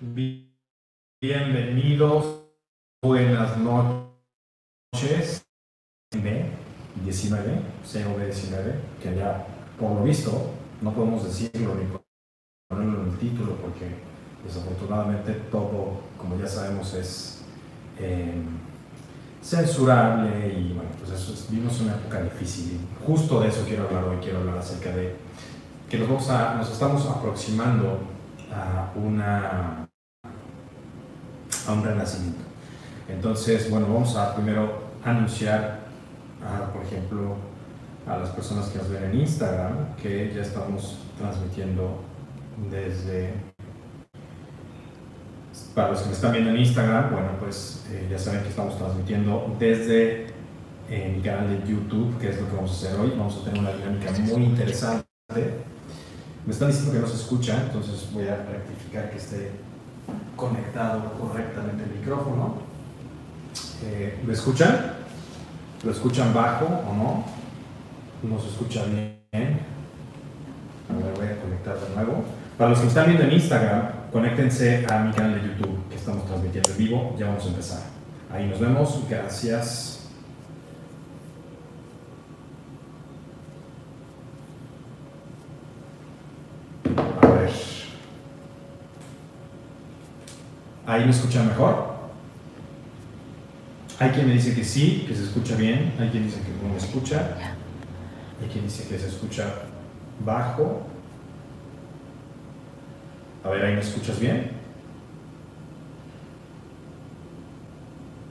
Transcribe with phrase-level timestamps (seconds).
[0.00, 2.42] Bienvenidos,
[3.00, 5.46] buenas noches.
[6.12, 9.46] 19, COV19, que ya
[9.78, 11.84] por lo visto no podemos decirlo ni
[12.68, 13.88] ponerlo en el título porque
[14.44, 17.42] desafortunadamente todo, como ya sabemos, es
[17.98, 18.34] eh,
[19.42, 22.80] censurable y bueno, pues eso es, vivimos una época difícil.
[23.06, 25.14] Justo de eso quiero hablar hoy, quiero hablar acerca de
[25.88, 28.13] que nos, vamos a, nos estamos aproximando
[28.54, 29.88] a, una,
[31.66, 32.44] a un renacimiento.
[33.08, 35.80] Entonces, bueno, vamos a primero anunciar,
[36.42, 37.36] a, por ejemplo,
[38.06, 42.00] a las personas que nos ven en Instagram, que ya estamos transmitiendo
[42.70, 43.34] desde...
[45.74, 48.78] Para los que me están viendo en Instagram, bueno, pues eh, ya saben que estamos
[48.78, 50.26] transmitiendo desde
[50.88, 53.10] eh, mi canal de YouTube, que es lo que vamos a hacer hoy.
[53.10, 55.04] Vamos a tener una dinámica muy interesante.
[56.46, 59.50] Me están diciendo que no se escucha, entonces voy a rectificar que esté
[60.36, 62.56] conectado correctamente el micrófono.
[63.82, 64.94] Eh, ¿Me escuchan?
[65.82, 67.24] ¿Lo escuchan bajo o no?
[68.22, 69.18] ¿No se escucha bien?
[69.32, 72.24] A ver, voy a conectar de nuevo.
[72.58, 76.24] Para los que están viendo en Instagram, conéctense a mi canal de YouTube que estamos
[76.26, 77.16] transmitiendo en vivo.
[77.18, 77.82] Ya vamos a empezar.
[78.32, 79.00] Ahí nos vemos.
[79.08, 80.08] Gracias.
[87.22, 87.50] A ver.
[90.86, 91.94] ¿Ahí me escuchan mejor?
[93.98, 95.94] Hay quien me dice que sí, que se escucha bien.
[95.98, 97.36] Hay quien dice que no me escucha.
[98.42, 99.44] Hay quien dice que se escucha
[100.24, 100.86] bajo.
[103.44, 104.50] A ver, ahí me escuchas bien.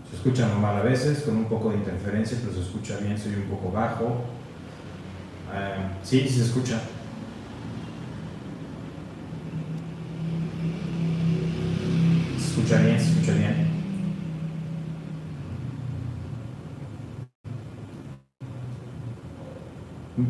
[0.10, 3.34] Se escucha normal a veces, con un poco de interferencia, pero se escucha bien, soy
[3.36, 4.22] un poco bajo.
[6.04, 6.80] Sí, sí se escucha.
[12.38, 13.64] Se escucha bien, se escucha bien.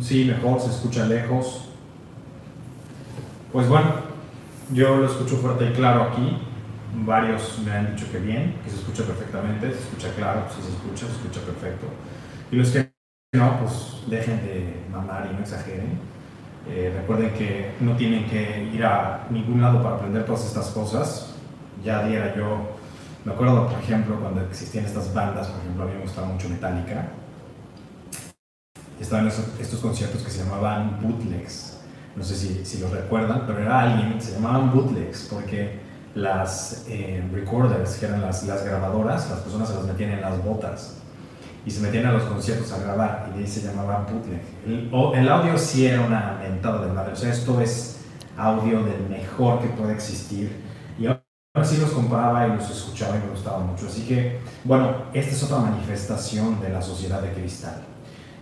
[0.01, 1.69] Sí, mejor, se escucha lejos.
[3.51, 3.91] Pues bueno,
[4.71, 6.37] yo lo escucho fuerte y claro aquí.
[7.05, 10.69] Varios me han dicho que bien, que se escucha perfectamente, se escucha claro, si se
[10.69, 11.87] escucha, se escucha perfecto.
[12.51, 12.91] Y los que
[13.33, 15.97] no, pues dejen de mamar y no exageren.
[16.69, 21.35] Eh, recuerden que no tienen que ir a ningún lado para aprender todas estas cosas.
[21.83, 22.77] Ya diera yo,
[23.25, 26.47] me acuerdo por ejemplo cuando existían estas bandas, por ejemplo a mí me gustaba mucho
[26.47, 27.07] Metallica,
[29.03, 31.77] estaban estos, estos conciertos que se llamaban bootlegs.
[32.15, 35.79] No sé si, si los recuerdan, pero era alguien, se llamaban bootlegs porque
[36.15, 40.43] las eh, recorders, que eran las, las grabadoras, las personas se las metían en las
[40.43, 40.97] botas
[41.65, 44.41] y se metían a los conciertos a grabar y de ahí se llamaba bootleg.
[44.65, 47.97] El, el audio sí era una mentada de madre, o sea, esto es
[48.37, 50.51] audio del mejor que puede existir
[50.99, 51.23] y ahora
[51.63, 53.87] sí los compraba y los escuchaba y me gustaba mucho.
[53.87, 57.92] Así que, bueno, esta es otra manifestación de la sociedad de cristal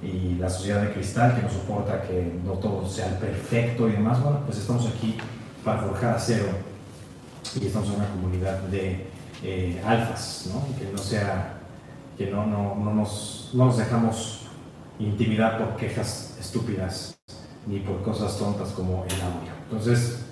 [0.01, 4.21] y la sociedad de cristal que no soporta que no todo sea perfecto y demás,
[4.21, 5.15] bueno, pues estamos aquí
[5.63, 6.47] para forjar acero
[7.59, 9.07] y estamos en una comunidad de
[9.43, 10.65] eh, alfas, ¿no?
[10.77, 11.59] Que no sea,
[12.17, 14.47] que no, no, no, nos, no nos dejamos
[14.99, 17.17] intimidar por quejas estúpidas
[17.67, 19.51] ni por cosas tontas como el audio.
[19.65, 20.25] Entonces,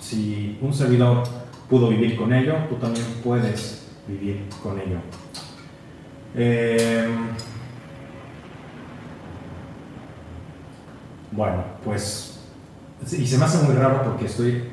[0.00, 1.24] si un servidor
[1.70, 4.98] pudo vivir con ello, tú también puedes vivir con ello.
[6.34, 7.08] Eh,
[11.36, 12.38] Bueno, pues,
[13.12, 14.70] y se me hace muy raro porque estoy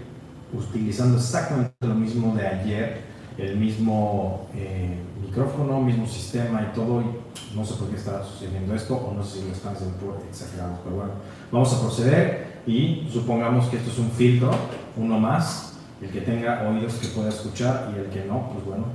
[0.54, 3.02] utilizando exactamente lo mismo de ayer,
[3.38, 8.74] el mismo eh, micrófono, mismo sistema y todo, y no sé por qué está sucediendo
[8.76, 11.12] esto, o no sé si lo están haciendo por exagerados, pero bueno,
[11.52, 14.52] vamos a proceder y supongamos que esto es un filtro,
[14.96, 18.86] uno más, el que tenga oídos que pueda escuchar y el que no, pues bueno,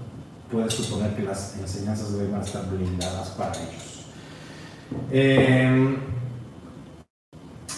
[0.51, 4.07] puede suponer que las enseñanzas de a estar blindadas para ellos.
[5.11, 5.99] Eh,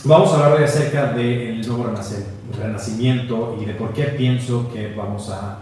[0.05, 2.25] Vamos a hablar acerca del nuevo renace-
[2.59, 5.59] renacimiento y de por qué pienso que vamos a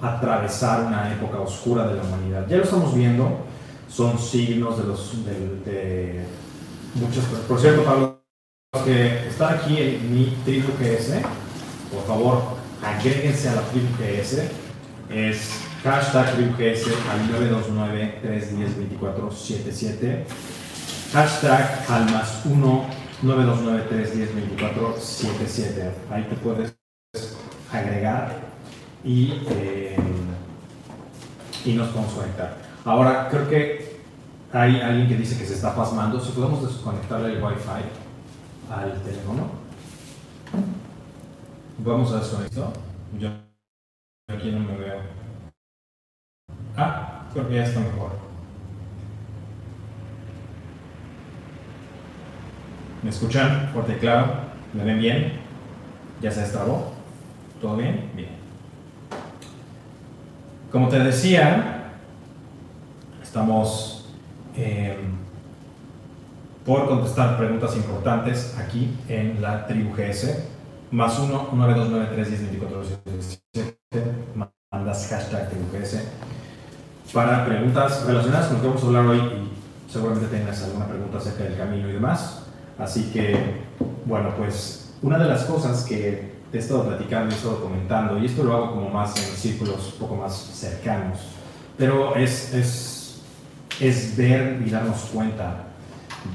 [0.00, 2.46] atravesar una época oscura de la humanidad.
[2.48, 3.38] Ya lo estamos viendo,
[3.88, 6.24] son signos de los de, de
[6.94, 7.44] muchas cosas.
[7.48, 8.14] Por cierto, para los
[8.84, 11.20] que están aquí en mi tribu GS,
[11.92, 12.42] por favor,
[12.84, 14.48] agréguense a la tribu GS.
[15.10, 15.50] Es
[15.82, 17.28] hashtag tribu GS al
[18.22, 20.24] 929-310-2477.
[21.12, 22.84] Hashtag al más 1
[23.22, 25.92] 929-310-2477.
[26.10, 26.74] Ahí te puedes
[27.72, 28.32] agregar
[29.04, 29.96] y, eh,
[31.64, 32.56] y nos podemos conectar.
[32.84, 33.94] Ahora, creo que
[34.52, 36.20] hay alguien que dice que se está pasmando.
[36.20, 37.82] Si podemos desconectarle el Wi-Fi
[38.70, 39.48] al teléfono.
[41.78, 42.72] Vamos a desconectar.
[43.18, 43.30] Yo
[44.28, 45.00] aquí no me veo.
[46.76, 48.33] Ah, creo que ya está mejor.
[53.04, 54.32] ¿Me escuchan fuerte y claro?
[54.72, 55.34] ¿Me ven bien?
[56.22, 56.94] ¿Ya se destrabó?
[57.60, 58.10] ¿Todo bien?
[58.16, 58.30] Bien.
[60.72, 61.90] Como te decía,
[63.22, 64.08] estamos
[64.56, 64.96] eh,
[66.64, 70.42] por contestar preguntas importantes aquí en la tribu GS.
[70.90, 72.84] Más 1 9293 1024
[74.70, 75.98] mandas hashtag tribu GS
[77.12, 81.18] para preguntas relacionadas con lo que vamos a hablar hoy y seguramente tengas alguna pregunta
[81.18, 82.43] acerca del camino y demás.
[82.78, 83.36] Así que,
[84.04, 88.44] bueno, pues una de las cosas que he estado platicando he estado comentando, y esto
[88.44, 91.18] lo hago como más en círculos un poco más cercanos,
[91.76, 93.22] pero es, es,
[93.80, 95.64] es ver y darnos cuenta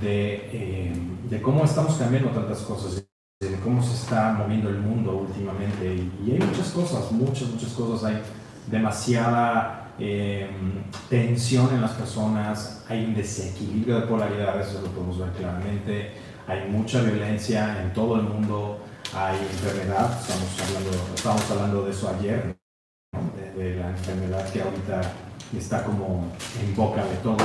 [0.02, 0.94] de, eh,
[1.30, 3.04] de, cómo estamos cambiando tantas cosas,
[3.40, 5.96] de cómo se está moviendo el mundo últimamente.
[6.26, 8.12] Y hay muchas cosas, muchas, muchas cosas.
[8.12, 8.22] Hay
[8.70, 10.50] demasiada eh,
[11.10, 16.12] tensión en las personas, hay un desequilibrio de polaridades, eso lo podemos ver claramente
[16.50, 18.80] hay mucha violencia en todo el mundo,
[19.14, 22.58] hay enfermedad, estamos hablando, estamos hablando de eso ayer,
[23.56, 25.02] de, la enfermedad que ahorita
[25.56, 27.38] está como en boca de todos.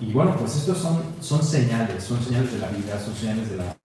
[0.00, 3.56] Y bueno, pues estos son, son señales, son señales de la vida, son señales de
[3.56, 3.76] las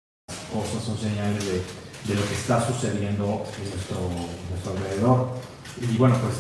[0.54, 3.98] cosas, son señales de, de lo que está sucediendo en nuestro,
[4.52, 5.30] nuestro alrededor.
[5.82, 6.36] Y bueno, pues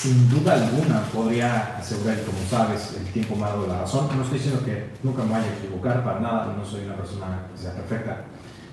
[0.00, 4.08] sin duda alguna podría asegurar, como sabes, el tiempo me ha dado la razón.
[4.14, 7.48] No estoy diciendo que nunca me vaya a equivocar para nada, no soy una persona
[7.52, 8.24] que sea perfecta,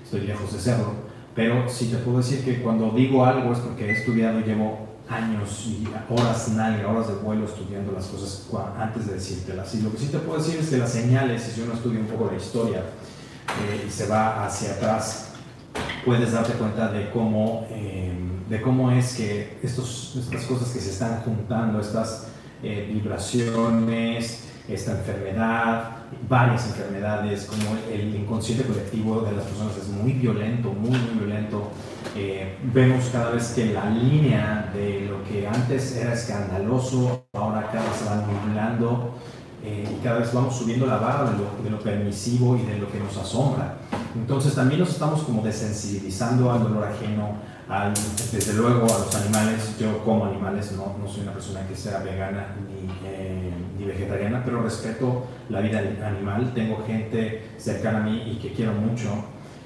[0.04, 0.94] estoy lejos de serlo.
[1.34, 5.66] Pero sí te puedo decir que cuando digo algo es porque he estudiado, llevo años
[5.66, 9.74] y horas nalga, horas de vuelo estudiando las cosas antes de decírtelas.
[9.74, 12.06] Y lo que sí te puedo decir es que las señales, si uno estudia un
[12.06, 15.32] poco de historia eh, y se va hacia atrás,
[16.04, 17.66] puedes darte cuenta de cómo...
[17.70, 22.28] Eh, de cómo es que estos, estas cosas que se están juntando, estas
[22.62, 25.90] eh, vibraciones, esta enfermedad,
[26.28, 31.70] varias enfermedades, como el inconsciente colectivo de las personas es muy violento, muy, muy violento.
[32.16, 37.84] Eh, vemos cada vez que la línea de lo que antes era escandaloso, ahora cada
[37.84, 39.14] vez se va nublando
[39.62, 42.78] eh, y cada vez vamos subiendo la barra de lo, de lo, permisivo y de
[42.78, 43.76] lo que nos asombra.
[44.14, 47.34] Entonces también nos estamos como desensibilizando al dolor ajeno,
[48.32, 51.98] desde luego a los animales, yo como animales, no, no soy una persona que sea
[51.98, 56.52] vegana ni, eh, ni, vegetariana, pero respeto la vida animal.
[56.54, 59.08] Tengo gente cercana a mí y que quiero mucho,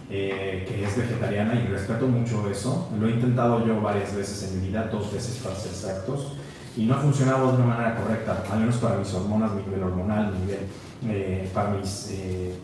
[0.08, 2.88] eh, que es vegetariana y respeto mucho eso.
[2.98, 6.36] Lo he intentado yo varias veces en mi vida, dos veces para ser exactos,
[6.78, 9.82] y no ha funcionado de una manera correcta, al menos para mis hormonas, mi nivel
[9.82, 10.60] hormonal, mi nivel,
[11.04, 12.14] eh, para, mis,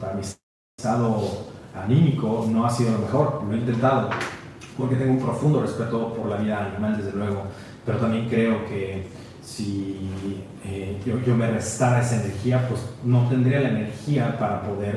[0.00, 0.23] para mi
[0.79, 3.43] estado anímico, no ha sido lo mejor.
[3.47, 4.09] Lo he intentado
[4.76, 7.44] porque tengo un profundo respeto por la vida animal, desde luego,
[7.84, 9.06] pero también creo que
[9.43, 10.11] si
[10.64, 14.96] eh, yo, yo, me restara esa energía, pues no tendría la energía para poder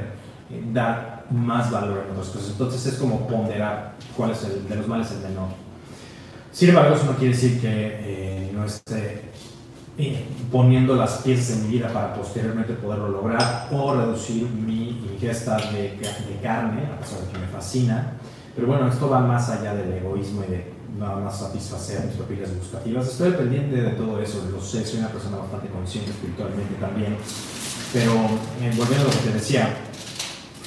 [0.49, 2.49] eh, dar más valor en otras cosas.
[2.49, 5.49] Entonces es como ponderar cuál es el de los males el menor.
[6.51, 9.29] Sin embargo, eso no quiere decir que eh, no esté
[10.51, 15.97] poniendo las piezas en mi vida para posteriormente poderlo lograr o reducir mi ingesta de,
[15.97, 18.13] de carne, a pesar de que me fascina,
[18.59, 22.53] pero bueno, esto va más allá del egoísmo y de nada más satisfacer mis papilas
[22.53, 23.07] gustativas.
[23.07, 27.15] Estoy pendiente de todo eso, lo sé, soy una persona bastante consciente espiritualmente también.
[27.93, 28.11] Pero
[28.61, 29.77] eh, volviendo a lo que te decía,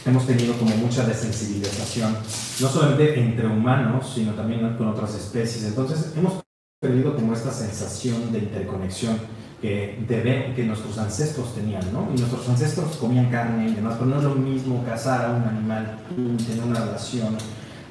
[0.06, 2.16] hemos tenido como mucha desensibilización,
[2.60, 5.64] no solamente entre humanos, sino también con otras especies.
[5.64, 6.40] Entonces hemos
[6.80, 9.18] perdido como esta sensación de interconexión
[9.60, 12.08] que, de, que nuestros ancestros tenían, ¿no?
[12.14, 15.44] Y nuestros ancestros comían carne y demás, pero no es lo mismo cazar a un
[15.44, 17.36] animal, tener una relación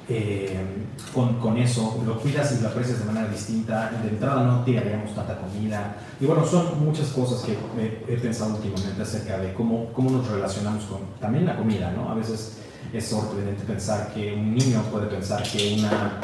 [0.10, 0.58] eh,
[1.14, 3.92] con, con, eso, lo cuidas y lo aprecias de manera distinta.
[4.04, 5.96] De entrada no tiraríamos tanta comida.
[6.20, 10.28] Y bueno, son muchas cosas que he, he, pensado últimamente acerca de cómo, cómo nos
[10.28, 12.10] relacionamos con también la comida, ¿no?
[12.10, 12.58] A veces
[12.94, 16.20] es sorprendente pensar que un niño puede pensar que una,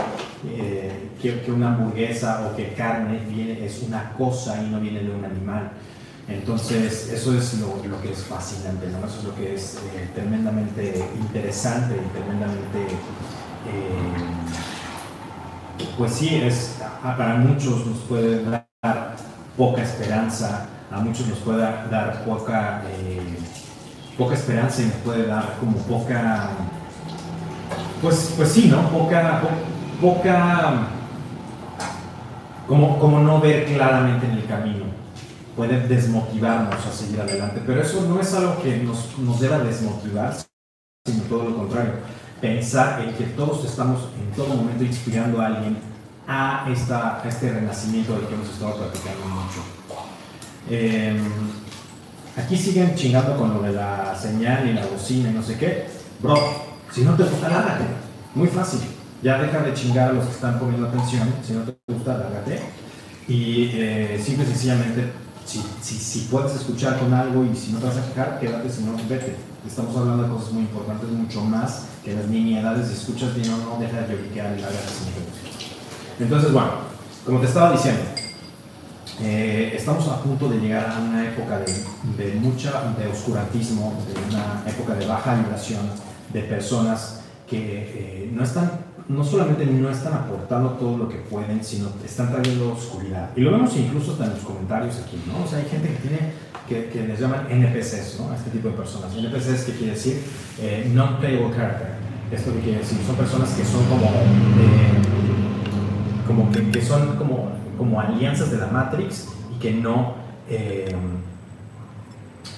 [0.50, 5.01] eh, que, que, una hamburguesa o que carne viene, es una cosa y no viene
[5.01, 5.72] de un animal.
[6.27, 9.07] Entonces, eso es lo, lo que es fascinante, ¿no?
[9.07, 12.79] Eso es lo que es eh, tremendamente interesante y tremendamente
[13.67, 14.07] eh,
[15.97, 19.15] pues sí, es, para muchos nos puede dar
[19.57, 23.38] poca esperanza, a muchos nos puede dar poca, eh,
[24.17, 26.50] poca esperanza y nos puede dar como poca,
[28.01, 28.89] pues, pues sí, ¿no?
[28.89, 29.41] Poca,
[30.00, 30.74] poca,
[32.67, 34.86] como, como no ver claramente en el camino.
[35.55, 40.36] Puede desmotivarnos a seguir adelante, pero eso no es algo que nos, nos deba desmotivar,
[41.03, 41.93] sino todo lo contrario
[42.41, 45.77] pensar en que todos estamos en todo momento inspirando a alguien
[46.27, 49.63] a, esta, este renacimiento del que hemos estado platicando mucho.
[50.70, 51.24] Em,
[52.36, 55.88] aquí siguen chingando con lo de la señal y la bocina y no sé qué.
[56.22, 56.38] Bro,
[56.91, 57.86] si no te gusta, lárgate.
[58.36, 58.82] Muy fácil.
[59.24, 61.34] Ya deja de chingar a los que están poniendo atención.
[61.46, 62.60] Si no te gusta, lárgate.
[63.27, 65.12] Y eh, simple y sencillamente,
[65.46, 68.70] si, si, si, puedes escuchar con algo y si no te vas a quejar, quédate,
[68.70, 69.36] si no, vete.
[69.65, 72.87] Estamos hablando de cosas muy importantes, mucho más que las nimiedades.
[72.87, 75.67] Si escuchas bien o no, deja de lloriquear y te gusta.
[76.19, 76.69] Entonces, bueno,
[77.25, 78.01] como te estaba diciendo,
[79.21, 84.33] eh, estamos a punto de llegar a una época de, de, mucha, de oscurantismo, de
[84.33, 85.81] una época de baja vibración,
[86.31, 88.71] de personas que eh, no están,
[89.09, 93.31] no solamente no están aportando todo lo que pueden, sino están trayendo oscuridad.
[93.35, 95.43] Y lo vemos incluso hasta en los comentarios aquí, ¿no?
[95.43, 96.31] O sea, hay gente que tiene,
[96.67, 98.31] que, que les llaman NPCs, ¿no?
[98.31, 99.13] A este tipo de personas.
[99.15, 100.23] NPCs, ¿qué quiere decir?
[100.59, 101.97] Eh, Non-playable character.
[102.31, 104.12] Esto que quiere decir, son personas que son como,
[106.27, 110.15] como que, que son como como alianzas de la Matrix y que no,
[110.50, 110.93] eh,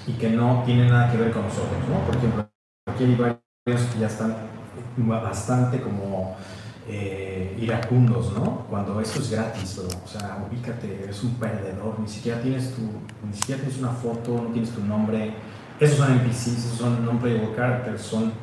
[0.08, 1.78] y que no tienen nada que ver con nosotros.
[1.90, 2.06] ¿no?
[2.06, 2.50] Por ejemplo,
[2.88, 4.36] aquí hay varios que ya están
[4.98, 6.36] bastante como
[6.88, 8.66] eh, iracundos, ¿no?
[8.70, 12.82] Cuando esto es gratis, o sea, ubícate, eres un perdedor, ni siquiera tienes tu,
[13.28, 15.34] ni siquiera tienes una foto, no tienes tu nombre.
[15.80, 18.34] Esos son NPCs, esos son non-playable characters, son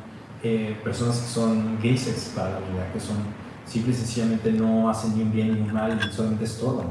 [0.43, 3.17] eh, personas que son grises para la vida, que son
[3.65, 6.87] simple y sencillamente no hacen ni un bien ni un mal, solamente estorban.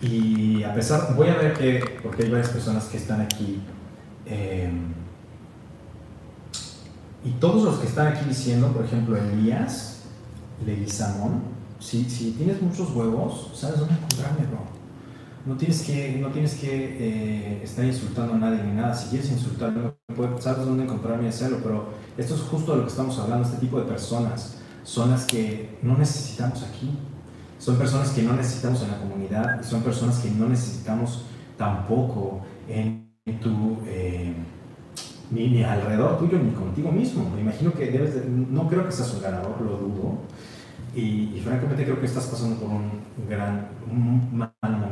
[0.00, 3.60] Y a pesar, voy a ver que, porque hay varias personas que están aquí,
[4.26, 4.70] eh,
[7.24, 10.00] y todos los que están aquí diciendo, por ejemplo, Elías,
[10.66, 11.42] Leguizamón,
[11.78, 14.71] si, si tienes muchos huevos, sabes dónde encontrarme, bro.
[15.44, 18.94] No tienes que, no tienes que eh, estar insultando a nadie ni nada.
[18.94, 19.92] Si quieres insultarme,
[20.38, 23.58] sabes dónde encontrarme y hacerlo, pero esto es justo de lo que estamos hablando, este
[23.58, 26.90] tipo de personas son las que no necesitamos aquí.
[27.58, 31.24] Son personas que no necesitamos en la comunidad y son personas que no necesitamos
[31.56, 33.08] tampoco en
[33.40, 34.34] tu, eh,
[35.30, 37.30] ni, alrededor tuyo ni contigo mismo.
[37.34, 40.18] Me imagino que debes no creo que seas un ganador, lo dudo.
[40.94, 42.90] Y, francamente creo que estás pasando por un
[43.28, 44.91] gran, un mal momento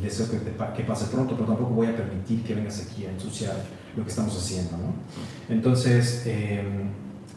[0.00, 3.10] deseo que, te, que pase pronto, pero tampoco voy a permitir que vengas aquí a
[3.10, 3.54] ensuciar
[3.96, 4.72] lo que estamos haciendo.
[4.72, 4.94] ¿no?
[5.54, 6.62] Entonces, eh,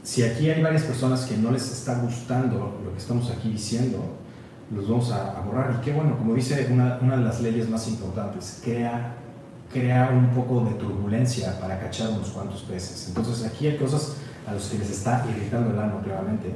[0.04, 4.18] si aquí hay varias personas que no les está gustando lo que estamos aquí diciendo,
[4.74, 5.80] los vamos a, borrar.
[5.80, 9.16] Y qué bueno, como dice una, una, de las leyes más importantes, crea,
[9.72, 13.08] crea un poco de turbulencia para cachar unos cuantos peces.
[13.08, 14.16] Entonces aquí hay cosas
[14.46, 16.54] a los que les está irritando el ano claramente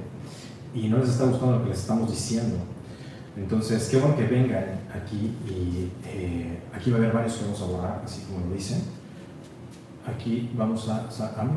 [0.74, 2.58] y no les está gustando lo que les estamos diciendo.
[3.38, 7.62] Entonces, qué bueno que vengan aquí y eh, aquí va a haber varios que vamos
[7.62, 8.82] a borrar, así como lo dicen.
[10.06, 11.48] Aquí vamos a, a, a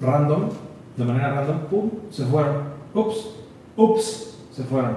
[0.00, 0.50] random
[0.96, 1.90] de manera random, ¡pum!
[2.10, 2.74] se fueron.
[2.94, 3.30] Ups,
[3.76, 4.96] ups, se fueron.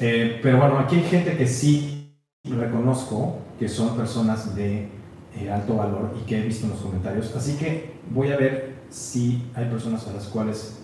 [0.00, 2.14] Eh, pero bueno, aquí hay gente que sí
[2.44, 4.88] reconozco que son personas de
[5.36, 7.34] eh, alto valor y que he visto en los comentarios.
[7.34, 10.80] Así que voy a ver si hay personas a las cuales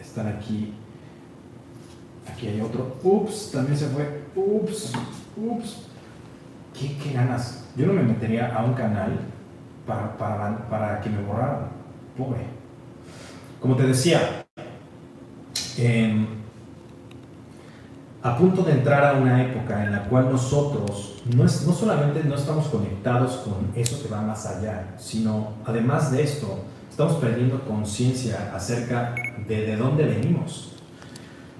[0.00, 0.72] están aquí.
[2.30, 2.96] Aquí hay otro.
[3.02, 4.22] Ups, también se fue.
[4.34, 4.92] Ups,
[5.36, 5.78] ups.
[6.78, 7.64] ¿Qué, qué ganas?
[7.76, 9.18] Yo no me metería a un canal
[9.86, 11.68] para, para, para que me borraran
[12.16, 12.40] pobre.
[13.60, 14.46] Como te decía,
[18.22, 22.34] a punto de entrar a una época en la cual nosotros no, no solamente no
[22.34, 26.58] estamos conectados con eso que va más allá, sino además de esto,
[26.90, 29.14] estamos perdiendo conciencia acerca
[29.46, 30.75] de de dónde venimos.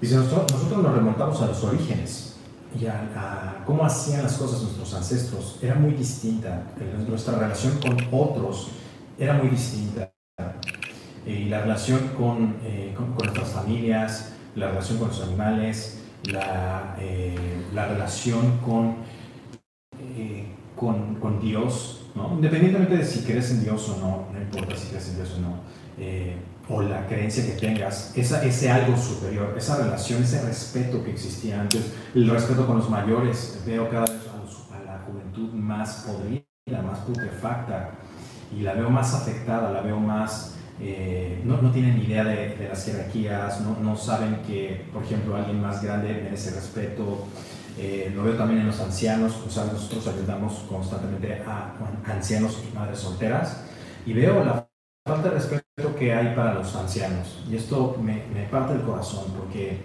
[0.01, 2.35] Y nosotros, nosotros nos remontamos a los orígenes
[2.79, 6.63] y a, cómo hacían las cosas nuestros ancestros, era muy distinta.
[7.07, 8.69] Nuestra relación con otros
[9.17, 10.11] era muy distinta
[11.27, 17.35] y la relación eh, con, con, nuestras familias, la relación con los animales, la, eh,
[17.73, 18.95] la relación con,
[19.99, 22.33] eh, con, con, Dios, ¿no?
[22.33, 25.41] independientemente de si crees en Dios o no, no importa si crees en Dios o
[25.41, 25.59] no,
[26.69, 31.61] o la creencia que tengas, esa, ese algo superior, esa relación, ese respeto que existía
[31.61, 34.21] antes, el respeto con los mayores, veo cada vez
[34.71, 37.91] a, la juventud más podrida, más putrefacta,
[38.55, 42.69] y la veo más afectada, la veo más eh, no, no, tienen idea de, de
[42.69, 47.25] las jerarquías, no, no, saben que, por ejemplo, alguien más grande merece respeto.
[47.79, 51.73] Eh, lo veo también en los ancianos, o sea, nosotros ayudamos constantemente a,
[52.05, 53.63] ancianos y madres solteras
[54.05, 54.67] y veo la
[55.05, 55.66] falta de respeto
[55.97, 57.39] que hay para los ancianos.
[57.49, 59.81] Y esto me, me parte el corazón porque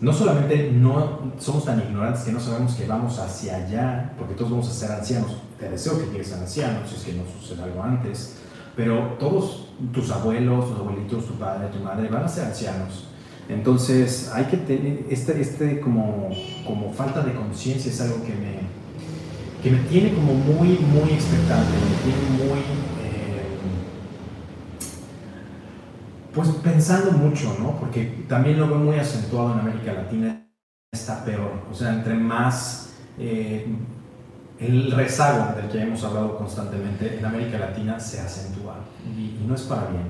[0.00, 4.50] no solamente no somos tan ignorantes que no sabemos que vamos hacia allá, porque todos
[4.50, 5.36] vamos a ser ancianos.
[5.58, 8.36] Te deseo que llegues a ancianos, si es que no sucede algo antes
[8.76, 13.08] pero todos tus abuelos, tus abuelitos, tu padre, tu madre van a ser ancianos.
[13.48, 16.30] Entonces, hay que tener, este, este como,
[16.66, 18.62] como falta de conciencia es algo que me,
[19.62, 23.42] que me tiene como muy, muy expectante, me tiene muy, eh,
[26.34, 27.78] pues pensando mucho, ¿no?
[27.78, 30.46] Porque también lo veo muy acentuado en América Latina,
[30.92, 32.94] está peor, o sea, entre más...
[33.18, 33.66] Eh,
[34.62, 39.62] el rezago del que hemos hablado constantemente en América Latina se acentúa y, no es
[39.62, 40.04] para bien.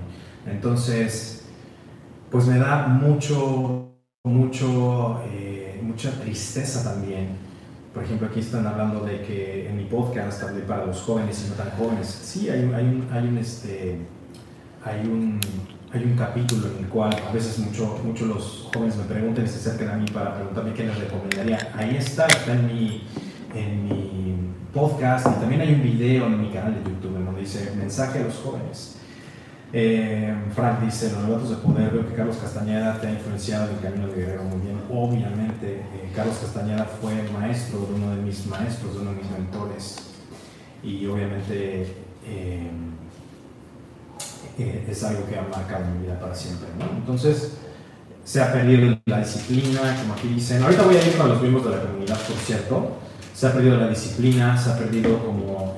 [0.46, 1.44] Entonces,
[2.30, 7.36] pues me da mucho, mucho, eh, mucha tristeza también.
[7.94, 11.50] Por ejemplo, aquí están hablando de que en mi podcast hablé para los jóvenes y
[11.50, 12.08] no tan jóvenes.
[12.08, 13.98] Sí, hay, hay, un, hay, un, este,
[14.84, 15.40] hay, un,
[15.92, 19.48] hay un capítulo en el cual a veces mucho, mucho los jóvenes me preguntan y
[19.48, 21.70] se acercan a mí para preguntarme qué les recomendaría.
[21.76, 23.02] Ahí está, está en mi,
[23.54, 24.32] en mi
[24.72, 28.22] podcast y también hay un video en mi canal de YouTube donde dice mensaje a
[28.22, 28.96] los jóvenes.
[29.74, 33.76] Eh, Frank dice, los relatos de poder, veo que Carlos Castañeda te ha influenciado en
[33.76, 34.78] el camino de guerrero muy bien.
[34.90, 39.30] Obviamente, eh, Carlos Castañeda fue maestro de uno de mis maestros, de uno de mis
[39.30, 39.96] mentores.
[40.82, 41.86] Y obviamente
[42.26, 42.70] eh,
[44.58, 46.68] es algo que ha marcado mi vida para siempre.
[46.96, 47.52] Entonces,
[48.24, 50.62] se ha perdido la disciplina, como aquí dicen.
[50.62, 52.96] Ahorita voy a ir con los miembros de la comunidad, por cierto.
[53.34, 55.74] Se ha perdido la disciplina, se ha perdido como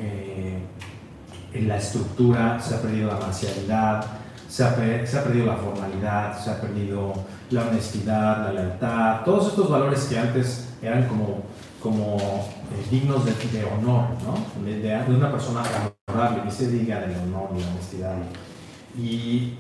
[1.55, 4.05] en la estructura, se ha perdido la marcialidad,
[4.49, 4.75] se ha,
[5.07, 7.13] se ha, perdido la formalidad, se ha perdido
[7.51, 11.43] la honestidad, la lealtad, todos estos valores que antes eran como,
[11.81, 14.65] como eh, dignos de, de, honor, ¿no?
[14.65, 15.63] de, de, una persona
[16.09, 18.17] honorable, que se diga del honor la honestidad.
[18.19, 18.54] Y,
[18.97, 19.55] y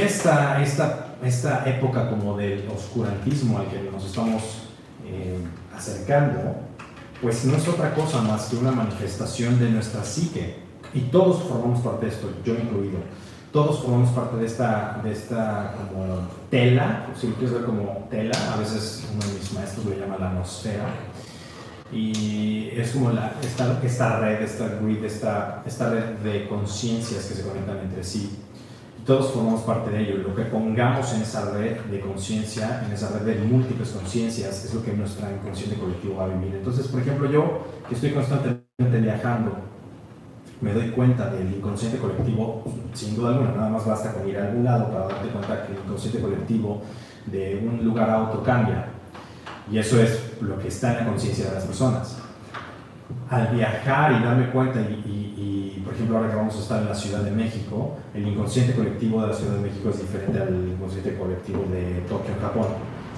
[0.00, 4.42] esta, esta, esta época como del oscurantismo al que nos estamos
[5.06, 5.38] eh,
[5.74, 6.56] acercando,
[7.22, 11.80] pues no es otra cosa más que una manifestación de nuestra psique, y todos formamos
[11.80, 12.98] parte de esto, yo incluido.
[13.52, 18.36] Todos formamos parte de esta, de esta como tela, si lo quieres ver como tela,
[18.52, 20.86] a veces uno de mis maestros lo llama la nosfera.
[21.92, 27.34] Y es como la, esta, esta red, esta grid, esta, esta red de conciencias que
[27.34, 28.36] se conectan entre sí.
[29.06, 30.16] Y todos formamos parte de ello.
[30.16, 34.74] Lo que pongamos en esa red de conciencia, en esa red de múltiples conciencias, es
[34.74, 36.56] lo que nuestro inconsciente colectivo va a vivir.
[36.56, 39.52] Entonces, por ejemplo, yo que estoy constantemente viajando,
[40.60, 42.64] me doy cuenta del inconsciente colectivo,
[42.94, 45.72] sin duda alguna, nada más basta con ir a algún lado para darte cuenta que
[45.74, 46.82] el inconsciente colectivo
[47.26, 48.86] de un lugar a otro cambia.
[49.70, 52.18] Y eso es lo que está en la conciencia de las personas.
[53.30, 55.25] Al viajar y darme cuenta, y,
[55.86, 59.22] por ejemplo ahora que vamos a estar en la Ciudad de México, el inconsciente colectivo
[59.22, 62.66] de la Ciudad de México es diferente al inconsciente colectivo de Tokio, Japón.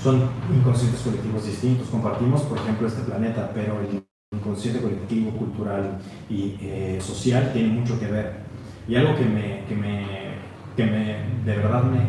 [0.03, 1.89] Son inconscientes colectivos distintos.
[1.89, 4.05] Compartimos, por ejemplo, este planeta, pero el
[4.37, 8.35] inconsciente colectivo, cultural y eh, social tiene mucho que ver.
[8.87, 10.05] Y algo que me, que me,
[10.77, 12.01] que me de verdad me,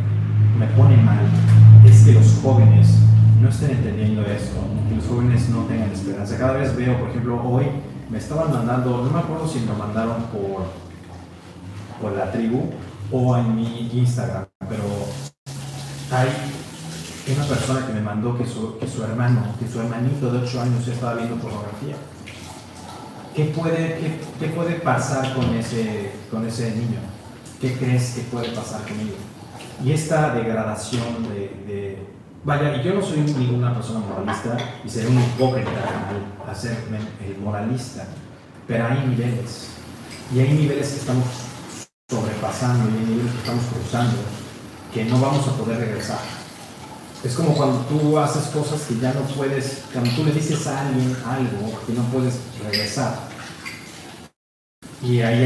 [0.59, 1.19] me pone mal
[1.85, 2.99] es que los jóvenes
[3.41, 6.37] no estén entendiendo esto, que los jóvenes no tengan esperanza.
[6.37, 7.63] Cada vez veo, por ejemplo, hoy
[8.09, 10.65] me estaban mandando, no me acuerdo si me mandaron por,
[12.01, 12.71] por la tribu
[13.11, 14.83] o en mi Instagram, pero
[16.11, 16.27] hay
[17.31, 20.61] una persona que me mandó que su, que su hermano, que su hermanito de 8
[20.61, 21.95] años estaba viendo pornografía.
[23.35, 26.99] ¿Qué puede, qué, qué, puede pasar con ese, con ese niño?
[27.61, 29.13] ¿Qué crees que puede pasar con él?
[29.83, 31.88] Y esta degradación de, de,
[32.43, 35.69] Vaya, y yo no soy ninguna persona moralista y seré un hipócrita
[36.43, 38.05] al hacerme el moralista,
[38.67, 39.69] pero hay niveles.
[40.33, 41.25] Y hay niveles que estamos
[42.09, 44.17] sobrepasando y hay niveles que estamos cruzando
[44.93, 46.39] que no vamos a poder regresar
[47.23, 50.87] es como cuando tú haces cosas que ya no puedes, cuando tú le dices a
[50.87, 53.27] alguien algo que no puedes regresar.
[55.03, 55.45] Y ahí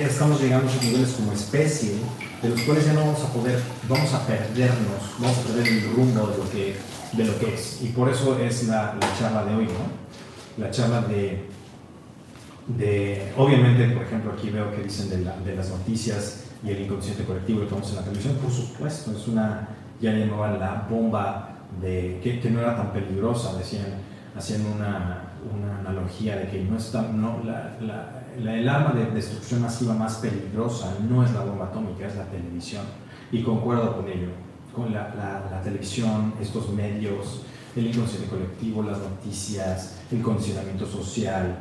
[0.00, 1.94] estamos llegando a niveles como especie,
[2.42, 5.92] de los cuales ya no vamos a poder, vamos a perdernos, vamos a perder el
[5.92, 6.76] rumbo de lo que,
[7.12, 7.82] de lo que es.
[7.82, 10.62] Y por eso es la, la charla de hoy, ¿no?
[10.64, 11.44] La charla de,
[12.68, 16.82] de, obviamente, por ejemplo, aquí veo que dicen de, la, de las noticias y el
[16.82, 19.68] inconsciente colectivo que vemos en la televisión, por supuesto, es una
[20.00, 23.86] ya llamaban la bomba de, que, que no era tan peligrosa, decían,
[24.36, 27.40] hacían una, una analogía de que no está, no,
[28.38, 32.84] el arma de destrucción masiva más peligrosa no es la bomba atómica, es la televisión.
[33.32, 34.28] Y concuerdo con ello,
[34.74, 37.42] con la, la televisión, estos medios,
[37.76, 41.58] el inconsciente colectivo, las noticias, el condicionamiento social,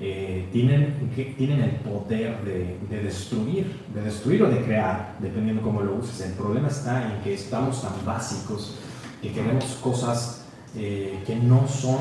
[0.00, 5.80] eh, tienen, tienen el poder de, de, destruir, de destruir o de crear, dependiendo cómo
[5.80, 6.20] lo uses.
[6.20, 8.76] El problema está en que estamos tan básicos
[9.20, 10.44] que queremos cosas
[10.76, 11.98] eh, que no son,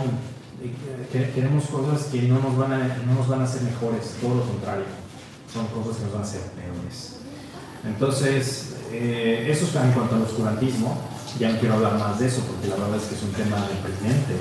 [0.64, 4.16] eh, que queremos cosas que no nos, van a, no nos van a hacer mejores,
[4.22, 4.86] todo lo contrario,
[5.52, 7.18] son cosas que nos van a hacer peores.
[7.86, 10.98] Entonces, eso es en cuanto al oscurantismo.
[11.40, 13.58] ya no quiero hablar más de eso porque la verdad es que es un tema
[13.68, 14.34] deprimente.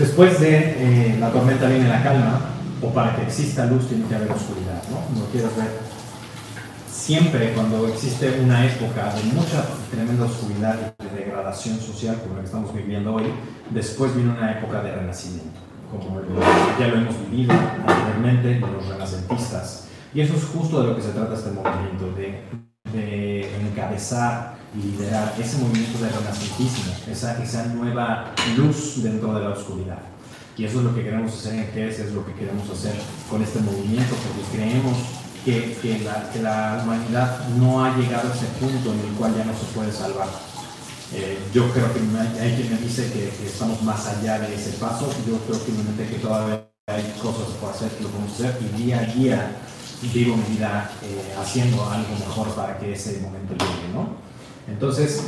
[0.00, 2.40] Después de eh, la tormenta viene la calma,
[2.80, 5.20] o para que exista luz tiene que haber oscuridad, ¿no?
[5.20, 5.78] No quieres ver.
[6.90, 10.94] Siempre cuando existe una época de mucha tremenda oscuridad
[11.52, 13.24] social como la que estamos viviendo hoy,
[13.70, 15.60] después viene una época de renacimiento,
[15.90, 16.20] como
[16.78, 17.54] ya lo hemos vivido
[17.86, 19.88] anteriormente con los renacentistas.
[20.12, 22.42] Y eso es justo de lo que se trata este movimiento, de,
[22.92, 29.50] de encabezar y liderar ese movimiento de renacentismo, esa, esa nueva luz dentro de la
[29.50, 29.98] oscuridad.
[30.56, 32.94] Y eso es lo que queremos hacer en GES, es lo que queremos hacer
[33.30, 34.96] con este movimiento, porque creemos
[35.44, 39.34] que, que, la, que, la, humanidad no ha llegado a ese punto en el cual
[39.36, 40.28] ya no se puede salvar.
[41.12, 42.00] Eh, yo creo que
[42.40, 46.18] hay quien me dice que, estamos más allá de ese paso, yo creo firmemente que
[46.18, 49.56] todavía hay cosas por hacer que lo podemos hacer y día a día
[50.14, 54.08] vivo mi vida eh, haciendo algo mejor para que ese momento llegue, ¿no?
[54.68, 55.26] Entonces,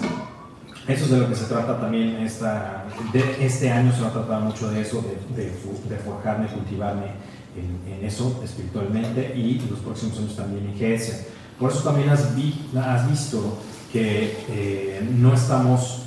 [0.87, 4.12] eso es de lo que se trata también esta, de este año, se va a
[4.12, 5.03] tratar mucho de eso,
[5.37, 7.07] de, de, forjarme, cultivarme
[7.57, 11.27] en, eso espiritualmente y los próximos años también en GS.
[11.59, 12.31] Por eso también has,
[12.77, 13.59] has visto
[13.92, 16.05] que eh, no estamos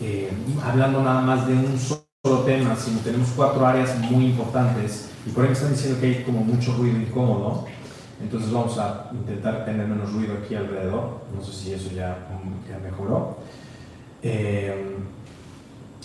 [0.00, 0.30] eh,
[0.62, 5.44] hablando nada más de un solo tema, sino tenemos cuatro áreas muy importantes y por
[5.44, 7.64] ahí me están diciendo que hay como mucho ruido incómodo.
[8.22, 11.22] Entonces vamos a intentar tener menos ruido aquí alrededor.
[11.34, 12.18] No sé si eso ya,
[12.68, 13.38] ya mejoró.
[14.22, 14.96] Eh,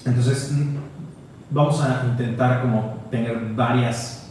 [0.05, 0.53] entonces
[1.51, 4.29] vamos a intentar como tener varias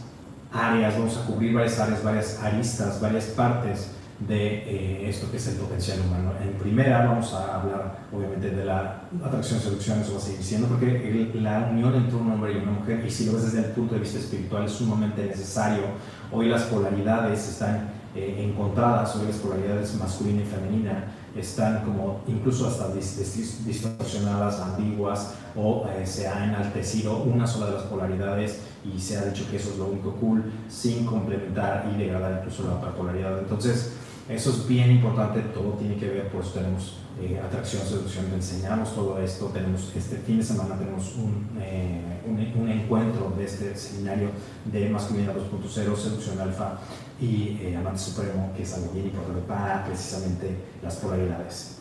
[0.51, 5.47] áreas, vamos a cubrir varias áreas, varias aristas, varias partes de eh, esto que es
[5.47, 6.31] el potencial humano.
[6.41, 10.67] En primera vamos a hablar obviamente de la atracción, seducción, eso va a seguir siendo,
[10.67, 13.73] porque la unión entre un hombre y una mujer, y si lo ves desde el
[13.73, 15.83] punto de vista espiritual, es sumamente necesario.
[16.31, 22.67] Hoy las polaridades están eh, encontradas, hoy las polaridades masculina y femenina están como incluso
[22.67, 29.17] hasta distorsionadas, ambiguas, o eh, se ha enaltecido una sola de las polaridades y se
[29.17, 32.91] ha dicho que eso es lo único cool, sin complementar y degradar incluso la otra
[32.95, 33.37] polaridad.
[33.39, 33.93] Entonces,
[34.29, 38.93] eso es bien importante, todo tiene que ver, por eso tenemos eh, atracción, seducción, enseñamos
[38.93, 44.29] todo esto, tenemos este fin de semana tenemos un, eh, un, encuentro de este seminario
[44.65, 46.79] de masculinidad 2.0, seducción alfa
[47.19, 51.79] y eh, amante supremo, que es algo bien importante para precisamente las polaridades.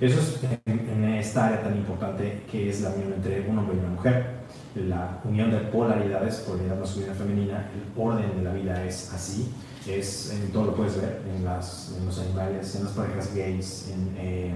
[0.00, 3.76] Eso es en, en esta área tan importante que es la unión entre un hombre
[3.76, 4.42] y una mujer
[4.74, 9.52] la unión de polaridades, polaridad masculina y femenina, el orden de la vida es así,
[9.86, 13.90] es, en todo lo puedes ver, en, las, en los animales, en las parejas gays,
[13.92, 14.54] en, eh,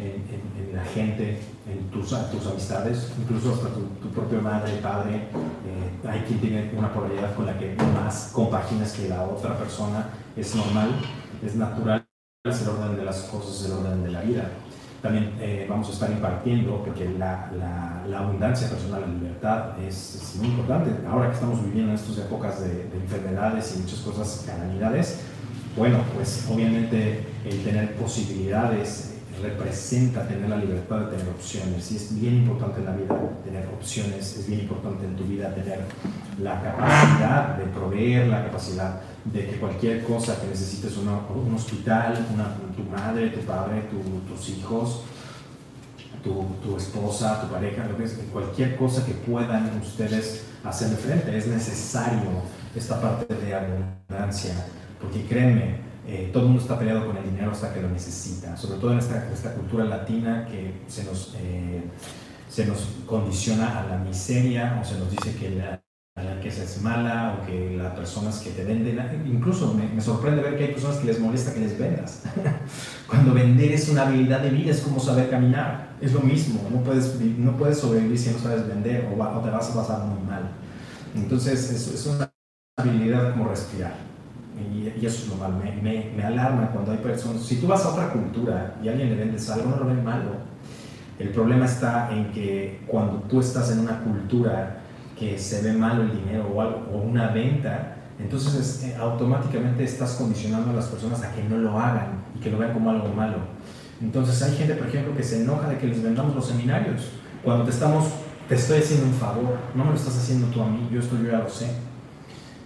[0.00, 6.08] en, la gente, en tus, tus amistades, incluso hasta tu, tu propia madre, padre, eh,
[6.08, 10.54] hay quien tiene una polaridad con la que más compaginas que la otra persona, es
[10.54, 10.90] normal,
[11.44, 12.06] es natural,
[12.44, 14.50] es el orden de las cosas, es el orden de la vida
[15.02, 17.50] también eh, vamos a estar impartiendo, porque la,
[18.08, 20.90] la, abundancia personal, la libertad es, muy importante.
[21.08, 25.18] Ahora que estamos viviendo en estas épocas de, enfermedades y muchas cosas, calamidades,
[25.76, 32.20] bueno, pues obviamente el tener posibilidades representa tener la libertad de tener opciones y es
[32.20, 35.80] bien importante en la vida tener opciones, es bien importante en tu vida tener
[36.40, 42.26] la capacidad de proveer, la capacidad de que cualquier cosa que necesites, un hospital,
[42.76, 43.88] tu madre, tu padre,
[44.28, 45.02] tus hijos,
[46.24, 47.84] tu, tu, esposa, tu pareja,
[48.32, 52.30] cualquier cosa que puedan ustedes hacer de frente, es necesario
[52.74, 54.54] esta parte de abundancia,
[55.00, 58.56] porque créeme, eh, todo el mundo está peleado con el dinero hasta que lo necesita,
[58.56, 61.82] sobre todo en esta, esta cultura latina que se nos, eh,
[62.48, 65.81] se nos condiciona a la miseria o se nos dice que la,
[66.42, 70.64] riqueza es mala o que las personas que te venden, incluso me, sorprende ver que
[70.64, 72.24] hay personas que les molesta que les vendas.
[73.08, 76.82] Cuando vender es una habilidad de vida, es como saber caminar, es lo mismo, no
[76.82, 80.50] puedes, no puedes sobrevivir si no sabes vender o, te vas a pasar muy mal.
[81.14, 82.30] Entonces es, es una
[82.76, 83.94] habilidad como respirar.
[84.60, 87.84] Y, eso es lo malo, me, me, me, alarma cuando hay personas, si tú vas
[87.86, 90.52] a otra cultura y a alguien le vendes algo, no lo ven malo.
[91.18, 94.81] El problema está en que cuando tú estás en una cultura
[95.22, 100.14] que se ve malo el dinero o, algo, o una venta, entonces eh, automáticamente estás
[100.14, 103.08] condicionando a las personas a que no lo hagan y que lo vean como algo
[103.08, 103.36] malo.
[104.00, 107.02] Entonces hay gente, por ejemplo, que se enoja de que les vendamos los seminarios.
[107.44, 108.06] Cuando te estamos,
[108.48, 111.16] te estoy haciendo un favor, no me lo estás haciendo tú a mí, yo esto
[111.16, 111.70] yo ya lo sé.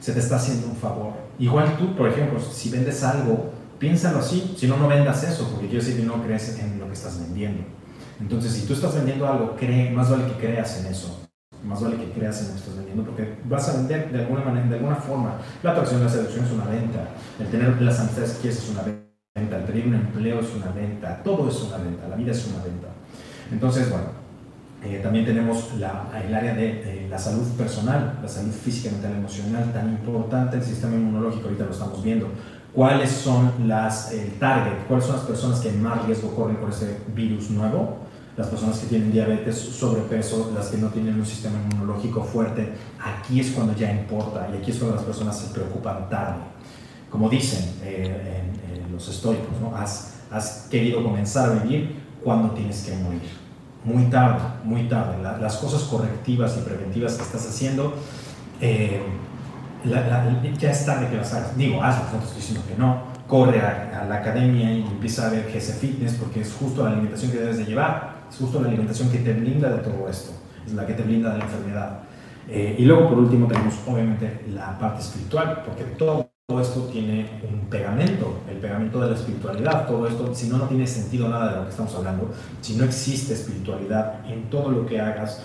[0.01, 1.12] Se te está haciendo un favor.
[1.38, 5.69] Igual tú, por ejemplo, si vendes algo, piénsalo así, si no, no vendas eso, porque
[5.69, 7.64] quiero decir que no crees en lo que estás vendiendo.
[8.19, 11.26] Entonces, si tú estás vendiendo algo, cree, más vale que creas en eso
[11.64, 14.45] más vale que creas en lo que estás vendiendo, porque vas a vender de alguna
[14.45, 15.38] manera, de alguna forma.
[15.62, 17.09] La atracción, la seducción es una venta.
[17.38, 19.57] El tener las amistades que quieres es una venta.
[19.59, 22.62] el tener un empleo es una venta, todo es una venta, la vida es una
[22.62, 22.88] venta.
[23.51, 24.07] Entonces, bueno,
[24.85, 29.73] eh, también tenemos la, el área de la salud personal, la salud física, mental, emocional,
[29.73, 32.29] tan importante, el sistema inmunológico, ahorita lo estamos viendo.
[32.73, 34.87] ¿Cuáles son las, el target?
[34.87, 38.06] ¿Cuáles son las personas que más riesgo corren por ese virus nuevo?
[38.37, 42.72] Las personas que tienen diabetes, sobrepeso, las que no tienen un sistema inmunológico fuerte.
[43.03, 46.40] Aquí es cuando ya importa y aquí es cuando las personas se preocupan tarde.
[47.11, 49.77] Como dicen eh, en, los estoicos, ¿no?
[49.77, 53.46] has, has querido comenzar a vivir cuando tienes que morir
[53.87, 55.22] muy tarde, muy tarde.
[55.22, 57.94] las cosas correctivas y preventivas que estás haciendo,
[58.61, 59.01] eh,
[60.59, 61.57] ya es tarde que las hagas.
[61.57, 63.16] Digo, hazlas, no te estoy diciendo que no.
[63.29, 67.31] Corre a, la academia y empieza a ver GC Fitness porque es justo la alimentación
[67.31, 68.15] que debes de llevar.
[68.31, 70.33] Es justo la alimentación que te blinda de todo esto.
[70.67, 71.99] Es la que te blinda de la enfermedad.
[72.49, 77.69] Eh, y luego, por último, tenemos obviamente la parte espiritual, porque todo esto tiene un
[77.69, 79.87] pegamento, el pegamento de la espiritualidad.
[79.87, 82.31] Todo esto, si no, no tiene sentido nada de lo que estamos hablando.
[82.61, 85.43] Si no existe espiritualidad en todo lo que hagas,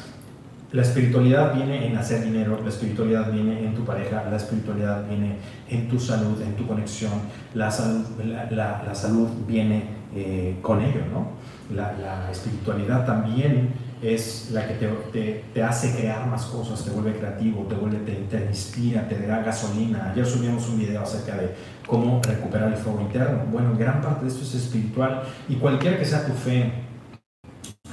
[0.72, 5.36] la espiritualidad viene en hacer dinero, la espiritualidad viene en tu pareja, la espiritualidad viene
[5.70, 7.12] en tu salud, en tu conexión,
[7.54, 8.06] la salud,
[8.50, 9.84] la, salud viene
[10.16, 11.32] eh, con ello, ¿no?
[11.76, 14.74] La, la espiritualidad también es la que
[15.14, 19.42] te, te, hace crear más cosas, te vuelve creativo, te, vuelve, te, inspira, te da
[19.44, 20.10] gasolina.
[20.12, 21.54] Ayer subimos un video acerca de
[21.86, 23.44] cómo recuperar el fuego interno.
[23.52, 26.72] Bueno, gran parte de esto es espiritual y cualquiera que sea tu fe,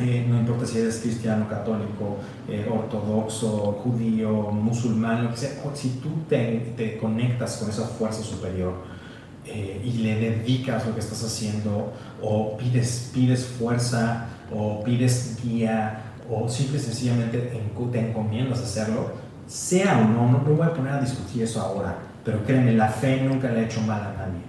[0.00, 3.48] eh, no importa si eres cristiano, católico, eh, ortodoxo,
[3.84, 8.97] judío, musulmán, lo que sea, si tú te, te conectas con esa fuerza superior,
[9.46, 16.04] eh, y le dedicas lo que estás haciendo o pides, pides fuerza o pides guía
[16.30, 19.12] o simple y sencillamente te encomiendas hacerlo,
[19.46, 22.88] sea o no, no me voy a poner a discutir eso ahora, pero créeme, la
[22.88, 24.42] fe nunca le ha hecho mal a nadie,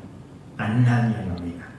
[0.58, 1.70] a nadie en la vida.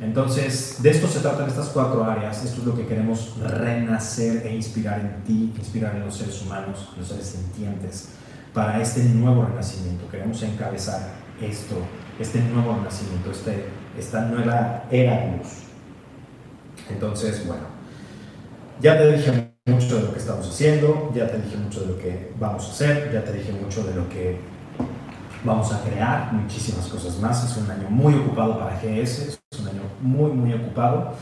[0.00, 4.54] Entonces, de esto se tratan estas cuatro áreas, esto es lo que queremos renacer e
[4.54, 8.08] inspirar en ti, inspirar en los seres humanos, en los seres sintientes,
[8.54, 10.08] para este nuevo renacimiento.
[10.10, 11.10] Queremos encabezar
[11.40, 11.76] esto,
[12.20, 13.64] este nuevo renacimiento, este,
[13.98, 15.48] esta nueva era de luz.
[16.90, 17.62] Entonces, bueno,
[18.80, 21.98] ya te dije mucho de lo que estamos haciendo, ya te dije mucho de lo
[21.98, 24.38] que vamos a hacer, ya te dije mucho de lo que
[25.44, 27.44] vamos a crear, muchísimas cosas más.
[27.44, 31.14] Es un año muy ocupado para GS, es un año muy, muy ocupado.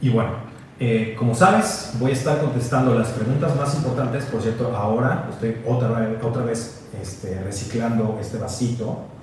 [0.00, 0.32] Y bueno,
[0.78, 4.24] eh, como sabes, voy a estar contestando las preguntas más importantes.
[4.24, 9.15] Por cierto, ahora estoy otra otra vez este, reciclando este vasito.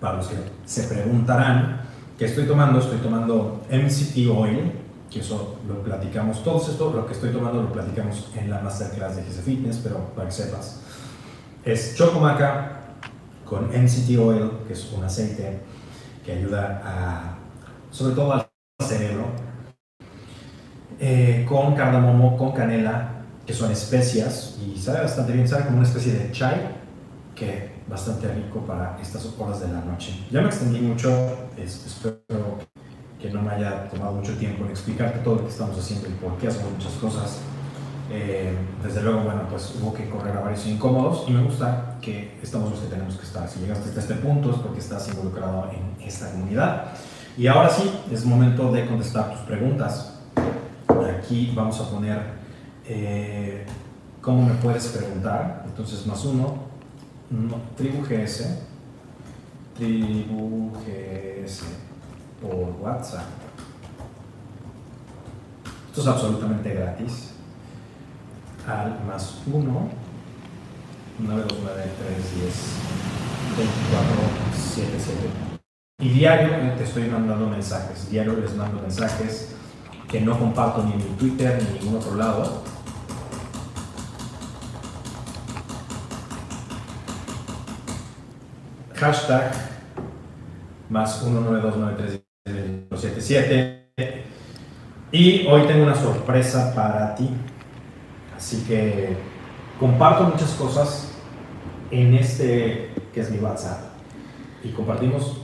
[0.00, 1.82] Para los que se preguntarán,
[2.18, 4.72] que estoy tomando, estoy tomando MCT Oil,
[5.10, 9.16] que eso lo platicamos, todo esto, lo que estoy tomando lo platicamos en la masterclass
[9.16, 10.80] de GC Fitness, pero para que sepas.
[11.64, 12.80] Es Chocomaca
[13.44, 15.60] con MCT Oil, que es un aceite
[16.24, 17.38] que ayuda a,
[17.90, 18.46] sobre todo al
[18.86, 19.24] cerebro,
[20.98, 23.08] eh, con cardamomo, con canela,
[23.46, 26.60] que son especias y sabe bastante bien, sabe como una especie de chai,
[27.34, 30.26] que bastante rico para estas horas de la noche.
[30.30, 31.10] Ya me extendí mucho,
[31.56, 32.58] espero
[33.20, 36.12] que no me haya tomado mucho tiempo en explicarte todo lo que estamos haciendo y
[36.12, 37.40] por qué hacemos muchas cosas.
[38.12, 42.38] Eh, desde luego, bueno, pues hubo que correr a varios incómodos y me gusta que
[42.42, 43.48] estamos los que tenemos que estar.
[43.48, 46.86] Si llegaste hasta este punto es porque estás involucrado en esta comunidad.
[47.36, 50.18] Y ahora sí, es momento de contestar tus preguntas.
[51.18, 52.20] Aquí vamos a poner
[52.84, 53.64] eh,
[54.20, 55.64] cómo me puedes preguntar.
[55.66, 56.69] Entonces, más uno,
[57.30, 58.58] no, tribu GS,
[59.76, 61.62] tribu GS
[62.40, 63.26] por WhatsApp.
[65.88, 67.30] Esto es absolutamente gratis.
[68.66, 69.88] Al más 1,
[71.18, 72.54] 9, 2, 9, 3, 10,
[73.56, 74.14] 24,
[74.74, 75.18] 7, 7.
[76.00, 78.10] Y diario te estoy mandando mensajes.
[78.10, 79.54] Diario les mando mensajes
[80.08, 82.62] que no comparto ni en mi Twitter ni en ningún otro lado
[89.00, 89.50] hashtag
[90.90, 94.24] más 1929377.
[95.12, 97.30] Y hoy tengo una sorpresa para ti.
[98.36, 99.16] Así que
[99.78, 101.12] comparto muchas cosas
[101.90, 103.84] en este que es mi WhatsApp.
[104.62, 105.40] Y compartimos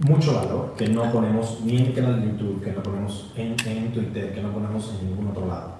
[0.00, 3.56] mucho valor que no ponemos ni en el canal de YouTube, que no ponemos en,
[3.92, 5.74] Twitter, que no ponemos en ningún otro lado.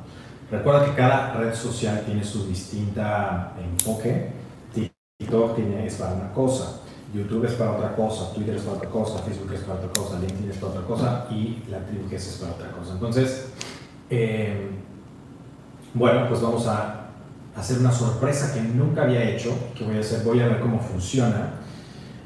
[0.48, 4.30] Recuerda que cada red social tiene su distinta enfoque.
[4.72, 6.83] TikTok tiene, es para una cosa,
[7.14, 10.18] YouTube es para otra cosa, Twitter es para otra cosa, Facebook es para otra cosa,
[10.18, 12.92] LinkedIn es para otra cosa y la tribu es para otra cosa.
[12.94, 13.46] Entonces,
[14.10, 14.68] eh,
[15.94, 17.06] bueno, pues vamos a
[17.54, 20.80] hacer una sorpresa que nunca había hecho, que voy a hacer, voy a ver cómo
[20.80, 21.60] funciona.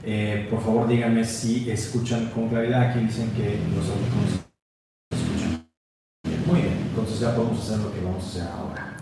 [0.02, 2.88] Eh, por favor, díganme si escuchan con claridad.
[2.88, 4.48] Aquí dicen que los audífonos
[5.10, 5.68] escuchan.
[6.46, 8.96] Muy bien, entonces ya podemos hacer lo que vamos a hacer ahora.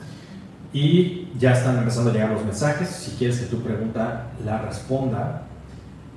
[0.72, 2.88] Y ya están empezando a llegar los mensajes.
[2.88, 5.45] Si quieres que tu pregunta la responda,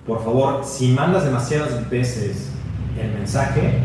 [0.06, 2.50] por favor, si mandas demasiadas veces
[3.00, 3.80] el mensaje,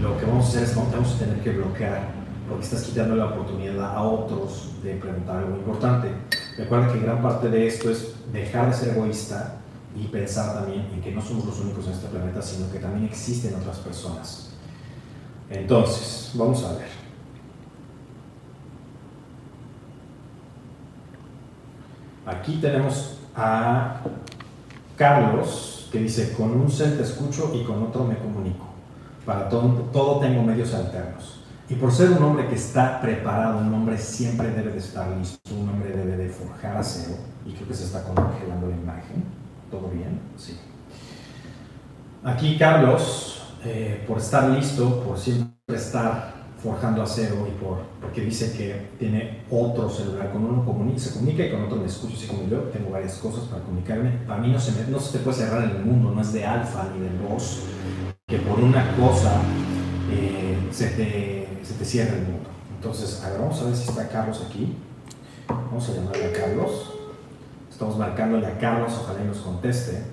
[0.00, 2.08] lo que vamos a hacer es que vamos a tener que bloquear,
[2.48, 6.08] porque estás quitando la oportunidad a otros de preguntar algo importante.
[6.56, 9.58] Recuerda que gran parte de esto es dejar de ser egoísta
[9.94, 13.04] y pensar también en que no somos los únicos en este planeta, sino que también
[13.04, 14.50] existen otras personas.
[15.50, 16.88] Entonces, vamos a ver.
[22.24, 24.00] Aquí tenemos a
[24.96, 28.66] Carlos, que dice, con un cel te escucho y con otro me comunico.
[29.26, 31.40] Para todo, todo tengo medios alternos.
[31.68, 35.54] Y por ser un hombre que está preparado, un hombre siempre debe de estar listo,
[35.54, 39.24] un hombre debe de forjar acero, y creo que se está congelando la imagen.
[39.70, 40.20] ¿Todo bien?
[40.36, 40.58] Sí.
[42.24, 48.52] Aquí Carlos, eh, por estar listo, por siempre estar forjando acero y por, porque dice
[48.56, 52.28] que tiene otro celular, con uno comunica, se comunica y con otro me escucho, así
[52.28, 54.10] como yo tengo varias cosas para comunicarme.
[54.26, 56.44] Para mí no se, me, no se te puede cerrar el mundo, no es de
[56.44, 57.64] alfa ni de voz,
[58.26, 59.42] que por una cosa
[60.10, 62.48] eh, se, te, se te cierra el mundo.
[62.76, 64.76] Entonces, a ver, vamos a ver si está Carlos aquí.
[65.48, 66.92] Vamos a llamarle a Carlos.
[67.70, 70.04] Estamos marcándole a Carlos, ojalá y nos conteste.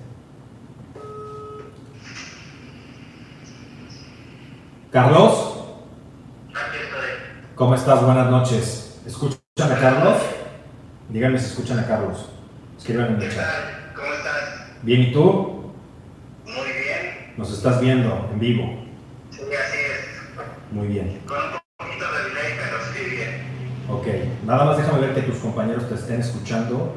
[4.90, 5.49] Carlos.
[7.60, 8.02] ¿Cómo estás?
[8.02, 9.02] Buenas noches.
[9.04, 10.16] ¿Escuchan a Carlos?
[11.10, 12.30] Díganme si escuchan a Carlos.
[12.78, 13.44] Escriban en el chat.
[13.94, 14.82] ¿Cómo estás?
[14.82, 15.70] Bien, ¿y tú?
[16.46, 17.34] Muy bien.
[17.36, 18.64] Nos estás viendo en vivo.
[19.30, 20.72] Sí, así es.
[20.72, 21.20] Muy bien.
[21.26, 23.30] Con un poquito de delay, pero sí bien.
[23.90, 24.06] Ok.
[24.46, 26.94] Nada más déjame ver que tus compañeros te estén escuchando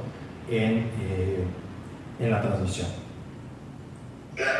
[0.49, 1.43] en, eh,
[2.21, 2.88] en la transmisión.
[4.34, 4.60] Claro.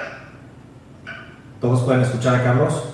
[1.61, 2.92] ¿Todos pueden escuchar a Carlos?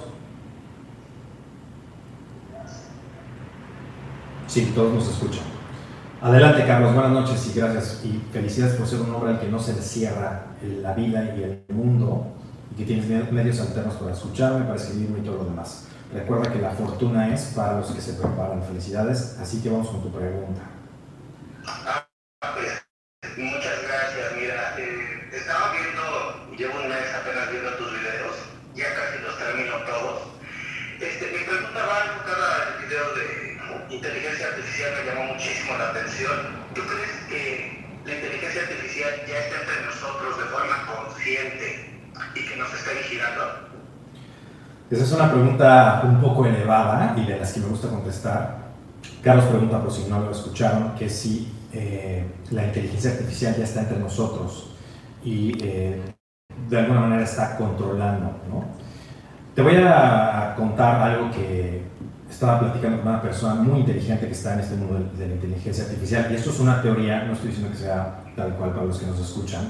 [4.49, 5.43] Sí, todos nos escuchan.
[6.19, 6.95] Adelante, Carlos.
[6.95, 8.01] Buenas noches y gracias.
[8.03, 11.43] Y felicidades por ser un hombre al que no se le cierra la vida y
[11.43, 12.33] el mundo
[12.71, 15.85] y que tienes medios alternos para escucharme, para escribirme y todo lo demás.
[16.11, 18.63] Recuerda que la fortuna es para los que se preparan.
[18.63, 19.37] Felicidades.
[19.39, 20.61] Así que vamos con tu pregunta.
[21.67, 22.07] Ah,
[22.55, 22.81] pues,
[23.37, 24.33] muchas gracias.
[24.35, 28.35] Mira, eh, estaba viendo, llevo un mes apenas viendo tus videos,
[28.73, 30.23] ya casi los termino todos.
[30.99, 33.49] Este, mi pregunta va enfocada al video de
[33.89, 36.31] inteligencia artificial, me llamó muchísimo la atención.
[36.73, 42.01] ¿Tú crees que la inteligencia artificial ya está entre nosotros de forma consciente
[42.35, 43.69] y que nos está vigilando?
[44.89, 48.69] Esa es una pregunta un poco elevada y de las que me gusta contestar.
[49.23, 53.81] Carlos pregunta, por si no lo escucharon, que si eh, la inteligencia artificial ya está
[53.81, 54.75] entre nosotros
[55.23, 56.01] y eh,
[56.67, 58.39] de alguna manera está controlando.
[58.49, 58.65] ¿no?
[59.53, 61.83] Te voy a contar algo que
[62.39, 65.83] estaba platicando con una persona muy inteligente que está en este mundo de, la inteligencia
[65.83, 66.27] artificial.
[66.31, 69.07] Y esto es una teoría, no estoy diciendo que sea tal cual para los que
[69.07, 69.69] nos escuchan,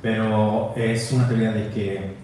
[0.00, 2.14] pero es una teoría de que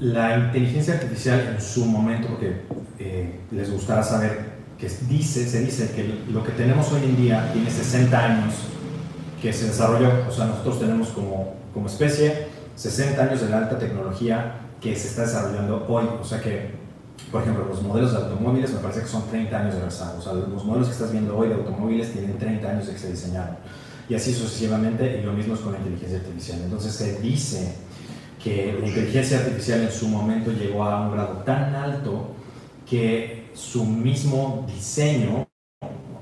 [0.00, 2.66] la inteligencia artificial en su momento, porque
[2.98, 7.50] eh, les gustará saber que dice, se dice que lo que tenemos hoy en día
[7.54, 8.54] tiene 60 años
[9.40, 13.78] que se desarrolló, o sea, nosotros tenemos como, como especie 60 años de la alta
[13.78, 16.75] tecnología que se está desarrollando hoy, o sea que,
[17.30, 20.22] por ejemplo, los modelos de automóviles me parece que son 30 años de rezago, o
[20.22, 23.10] sea, los modelos que estás viendo hoy de automóviles tienen 30 años de que se
[23.10, 23.56] diseñaron,
[24.08, 26.60] y así sucesivamente, y lo mismo es con la inteligencia artificial.
[26.62, 27.74] Entonces se dice
[28.42, 32.28] que la inteligencia artificial en su momento llegó a un grado tan alto
[32.88, 35.48] que su mismo diseño,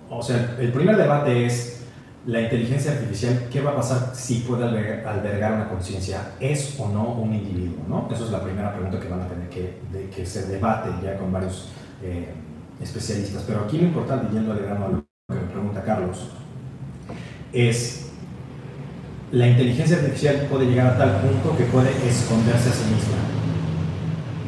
[0.09, 1.74] o sea, el primer debate es
[2.27, 6.33] la inteligencia artificial, ¿qué va a pasar si puede albergar, una conciencia?
[6.41, 7.85] ¿Es o no un individuo?
[7.89, 8.09] ¿no?
[8.11, 11.19] Esa es la primera pregunta que van a tener que, de, que se debate ya
[11.19, 11.69] con varios
[12.03, 12.29] eh,
[12.81, 13.43] especialistas.
[13.47, 16.29] Pero aquí lo importante, yendo al grano a lo que me pregunta Carlos,
[17.53, 18.07] es
[19.31, 23.17] la inteligencia artificial puede llegar a tal punto que puede esconderse a sí misma.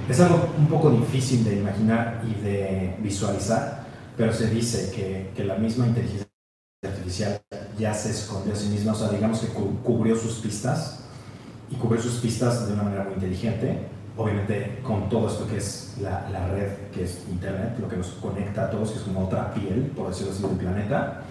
[0.08, 3.84] Es algo un poco difícil de imaginar y de visualizar,
[4.16, 6.26] pero se dice que, que la misma inteligencia
[6.84, 7.40] artificial
[7.78, 11.00] ya se escondió a sí misma, o sea, digamos que cu cubrió sus pistas
[11.70, 15.94] y cubrió sus pistas de una manera muy inteligente, obviamente con todo esto que es
[16.00, 19.26] la, la red, que es Internet, lo que nos conecta a todos, que es como
[19.26, 21.22] otra piel, por decirlo así, del planeta.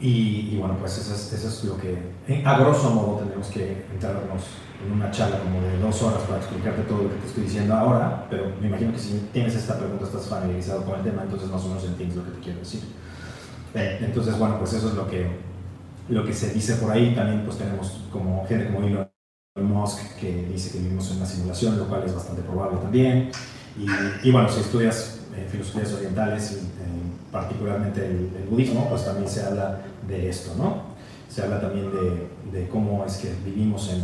[0.00, 3.84] Y, y, bueno, pues eso es, eso es lo que, a grosso modo, tenemos que
[3.92, 4.44] entrarnos
[4.82, 7.74] en una charla como de dos horas para explicarte todo lo que te estoy diciendo
[7.74, 11.50] ahora, pero me imagino que si tienes esta pregunta, estás familiarizado con el tema, entonces
[11.50, 12.80] más o menos entiendes lo que te quiero decir.
[13.74, 15.26] Eh, entonces, bueno, pues eso es lo que,
[16.10, 17.14] lo que se dice por ahí.
[17.14, 19.08] También pues tenemos como gente como Elon
[19.56, 23.30] Musk que dice que vivimos en una simulación, lo cual es bastante probable también.
[24.22, 26.56] Y, bueno, si estudias eh, filosofías orientales, eh,
[27.30, 30.90] particularmente el, budismo, pues también se habla de esto, ¿no?
[31.28, 34.02] Se habla también de, de cómo es que vivimos en,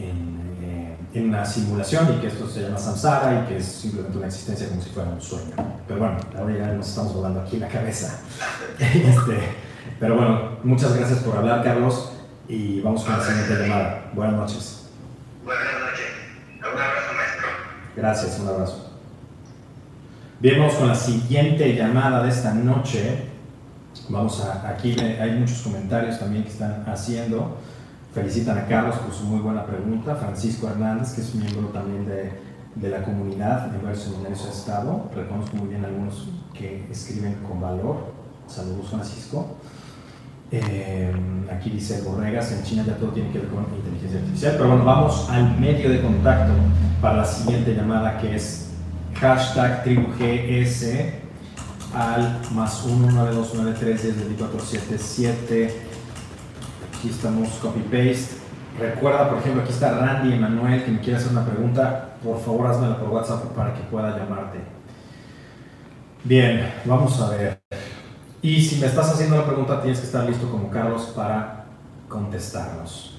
[0.00, 4.16] en, eh, en, una simulación y que esto se llama samsara y que es simplemente
[4.16, 5.54] una existencia como si fuera un sueño.
[5.88, 8.20] Pero bueno, ahora ya nos estamos volando aquí la cabeza.
[8.78, 9.67] este,
[10.00, 12.12] pero bueno, muchas gracias por hablar, Carlos,
[12.48, 14.10] y vamos con la siguiente llamada.
[14.14, 14.88] Buenas noches.
[15.44, 16.06] Buenas noches.
[16.58, 17.48] Un abrazo, maestro.
[17.96, 18.92] Gracias, un abrazo.
[20.40, 23.24] Bien, vamos con la siguiente llamada de esta noche.
[24.08, 27.58] Vamos a, aquí hay muchos comentarios también que están haciendo.
[28.14, 30.14] Felicitan a Carlos por su muy buena pregunta.
[30.14, 32.32] Francisco Hernández, que es miembro también de,
[32.76, 35.10] de la comunidad de varios seminarios de Estado.
[35.14, 38.12] Reconozco muy bien algunos que escriben con valor.
[38.46, 39.56] Saludos, Francisco.
[40.50, 41.12] Eh,
[41.54, 44.54] aquí dice Borregas, en China ya todo tiene que ver con inteligencia artificial.
[44.56, 46.52] Pero bueno, vamos al medio de contacto
[47.00, 48.70] para la siguiente llamada que es
[49.14, 50.84] hashtag tribu GS
[51.94, 55.74] al más 19293
[56.88, 58.38] Aquí estamos copy paste.
[58.78, 62.16] Recuerda, por ejemplo, aquí está Randy Emanuel que me quiere hacer una pregunta.
[62.22, 64.58] Por favor, házmela por WhatsApp para que pueda llamarte.
[66.24, 67.60] Bien, vamos a ver.
[68.40, 71.64] Y si me estás haciendo la pregunta, tienes que estar listo como Carlos para
[72.08, 73.18] contestarnos.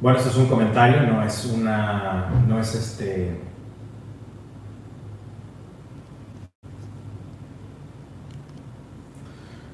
[0.00, 3.40] Bueno, esto es un comentario, no es una, no es este,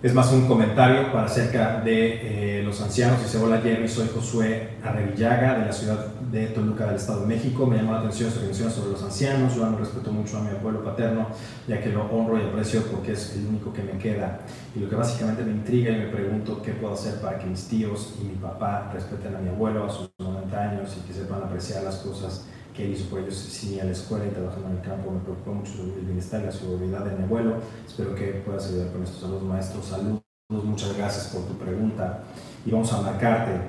[0.00, 3.20] Es más un comentario para acerca de eh, los ancianos.
[3.20, 7.66] Dice, hola Jeremy, soy Josué Arrevillaga de la ciudad de Toluca del Estado de México.
[7.66, 9.56] Me llamó la atención su reflexión sobre los ancianos.
[9.56, 11.26] Yo amo respeto mucho a mi abuelo paterno,
[11.66, 14.38] ya que lo honro y aprecio porque es el único que me queda.
[14.76, 17.66] Y lo que básicamente me intriga y me pregunto qué puedo hacer para que mis
[17.66, 21.42] tíos y mi papá respeten a mi abuelo a sus 90 años y que sepan
[21.42, 22.46] apreciar las cosas
[22.78, 25.10] que hizo por ellos sin a la escuela y trabajando en el campo.
[25.10, 27.56] Me preocupa mucho el bienestar y la seguridad de mi abuelo.
[27.84, 29.84] Espero que puedas ayudar con estos saludos, maestros.
[29.84, 32.22] Saludos, muchas gracias por tu pregunta.
[32.64, 33.60] Y vamos a marcarte.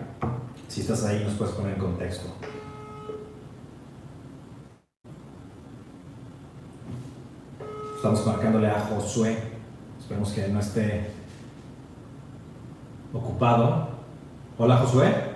[0.67, 2.29] Si estás ahí, nos puedes poner en contexto.
[7.95, 9.39] Estamos marcándole a Josué.
[9.99, 11.09] Esperemos que no esté
[13.11, 13.89] ocupado.
[14.59, 15.28] Hola, Josué.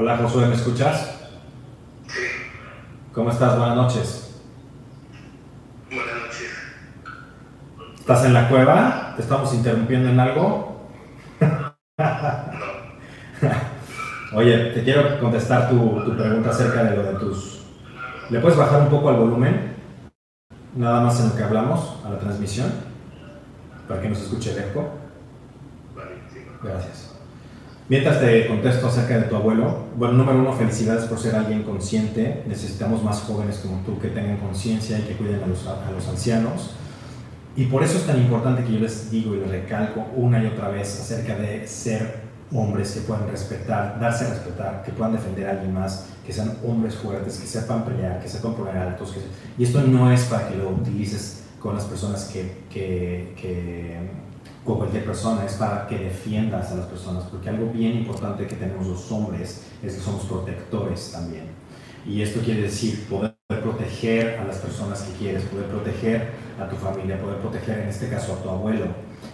[0.00, 1.14] Hola Josué, ¿me escuchas?
[2.08, 2.22] Sí.
[3.12, 3.58] ¿Cómo estás?
[3.58, 4.40] Buenas noches.
[5.90, 6.50] Buenas noches.
[7.98, 9.12] ¿Estás en la cueva?
[9.16, 10.88] ¿Te estamos interrumpiendo en algo?
[14.32, 17.66] Oye, te quiero contestar tu, tu, pregunta acerca de lo de tus...
[18.30, 19.76] ¿Le puedes bajar un poco al volumen?
[20.76, 22.72] Nada más en lo que hablamos, a la transmisión,
[23.86, 24.94] para que nos escuche el eco.
[25.94, 26.40] Vale, sí.
[26.62, 27.09] Gracias.
[27.90, 32.44] Mientras te contesto acerca de tu abuelo, bueno, número uno, felicidades por ser alguien consciente.
[32.46, 36.06] Necesitamos más jóvenes como tú que tengan conciencia y que cuiden a los, a los
[36.06, 36.76] ancianos.
[37.56, 40.46] Y por eso es tan importante que yo les digo y les recalco una y
[40.46, 42.20] otra vez acerca de ser
[42.52, 46.58] hombres que puedan respetar, darse a respetar, que puedan defender a alguien más, que sean
[46.64, 49.16] hombres fuertes, que sepan pelear, que sepan poner altos.
[49.58, 53.96] Y esto no es para que lo utilices con las personas que, que, que
[54.64, 58.56] con cualquier persona, es para que defiendas a las personas, porque algo bien importante que
[58.56, 61.44] tenemos los hombres es que somos protectores también.
[62.06, 66.76] Y esto quiere decir poder proteger a las personas que quieres, poder proteger a tu
[66.76, 68.86] familia, poder proteger en este caso a tu abuelo,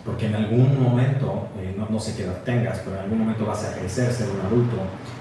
[0.04, 3.44] porque en algún momento, eh, no, no, sé qué edad tengas, pero en algún momento
[3.44, 4.76] vas a crecer, ser un adulto,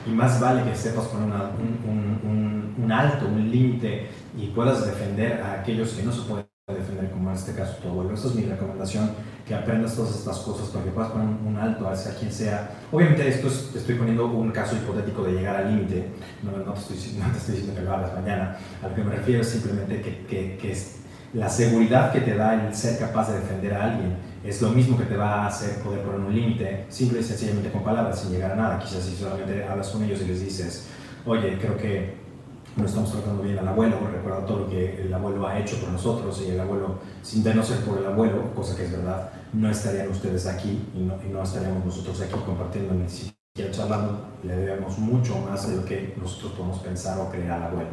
[0.08, 5.42] y más vale que sepas poner un, un, un alto, un límite, y puedas defender
[5.42, 8.14] a aquellos que no se pueden defender, como en este caso tu abuelo.
[8.14, 9.12] Esa es mi recomendación
[9.46, 12.72] que aprendas todas estas cosas para que puedas poner un alto hacia quien sea.
[12.92, 16.10] Obviamente esto es, estoy poniendo un caso hipotético de llegar al límite,
[16.42, 19.04] no, no, te estoy, no, te estoy, diciendo que lo hagas mañana, a lo que
[19.04, 20.98] me refiero es simplemente que, que, que es
[21.34, 24.16] la seguridad que te da el ser capaz de defender a alguien
[24.46, 27.72] es lo mismo que te va a hacer poder poner un límite, simple y sencillamente
[27.72, 28.80] con palabras, sin llegar a nada.
[28.80, 30.88] Quizás si solamente hablas con ellos y les dices,
[31.26, 32.14] oye, creo que
[32.78, 35.90] no estamos tratando bien al abuelo, recuerda todo lo que el abuelo ha hecho por
[35.90, 39.30] nosotros y el abuelo, sin de no ser por el abuelo, cosa que es verdad,
[39.54, 44.28] no estarían ustedes aquí y no, y no estaríamos nosotros aquí compartiendo ni siquiera charlando,
[44.44, 47.92] le debemos mucho más de lo que nosotros podemos pensar o creer al abuelo.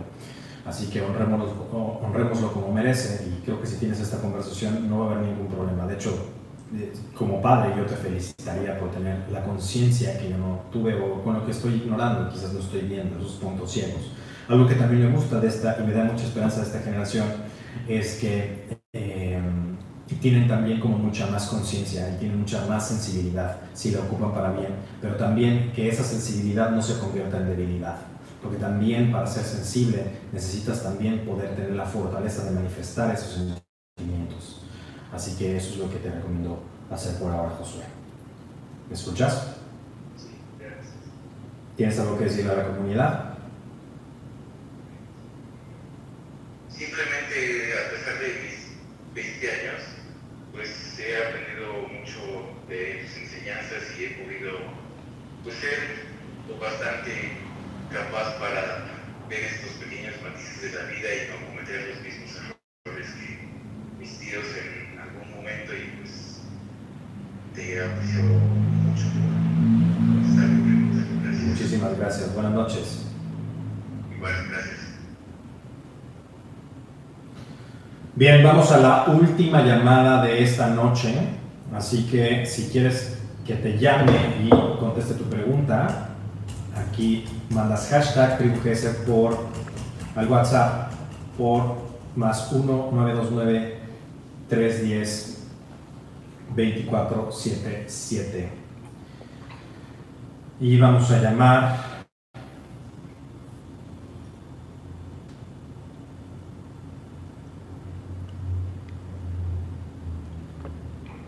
[0.67, 1.69] Así que honrémoslo,
[2.03, 5.49] honrémoslo como merece y creo que si tienes esta conversación no va a haber ningún
[5.49, 5.87] problema.
[5.87, 6.13] De hecho,
[7.17, 11.35] como padre yo te felicitaría por tener la conciencia que yo no tuve o con
[11.35, 14.13] lo que estoy ignorando, quizás no estoy viendo, esos puntos ciegos.
[14.49, 17.27] Algo que también me gusta de esta y me da mucha esperanza de esta generación
[17.89, 19.41] es que eh,
[20.21, 24.53] tienen también como mucha más conciencia y tienen mucha más sensibilidad si la ocupan para
[24.53, 27.97] bien, pero también que esa sensibilidad no se convierta en debilidad,
[28.43, 33.35] porque también para ser sensible necesitas también poder tener la fortaleza de manifestar esos
[33.97, 34.63] sentimientos.
[35.13, 37.85] Así que eso es lo que te recomiendo hacer por ahora, Josué.
[38.89, 39.55] ¿Me escuchas?
[40.17, 40.29] Sí,
[40.59, 40.95] gracias.
[41.77, 43.32] ¿Tienes algo que decir a la comunidad?
[46.77, 49.83] Simplemente, a pesar de mis 20 años,
[50.53, 52.21] pues he aprendido mucho
[52.69, 54.59] de tus enseñanzas y he podido
[55.43, 56.13] pues, ser
[56.61, 57.33] bastante
[57.91, 58.85] capaz para
[59.29, 62.31] ver estos pequeños matices de la vida y no cometer los mismos
[62.87, 63.49] errores que
[63.99, 66.41] mis tíos en algún momento y pues
[67.55, 69.33] te aprecio mucho por.
[71.23, 71.47] Gracias.
[71.47, 72.35] Muchísimas gracias.
[72.35, 73.07] Buenas noches.
[74.17, 74.93] Igual, gracias.
[78.15, 81.15] Bien, vamos a la última llamada de esta noche.
[81.75, 84.13] Así que si quieres que te llame
[84.45, 86.11] y conteste tu pregunta,
[86.77, 89.47] aquí mandas hashtag TribuGS por
[90.15, 90.93] al WhatsApp
[91.39, 91.77] por
[92.15, 93.79] más 1 929
[94.51, 95.49] 310
[96.55, 98.51] 2477.
[100.61, 101.92] Y vamos a llamar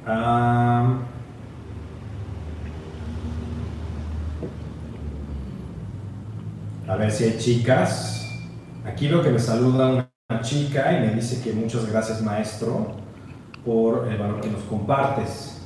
[0.07, 0.99] a
[6.99, 8.29] ver si hay chicas.
[8.85, 12.93] Aquí lo que me saluda una chica y me dice que muchas gracias maestro
[13.65, 15.63] por el valor que nos compartes.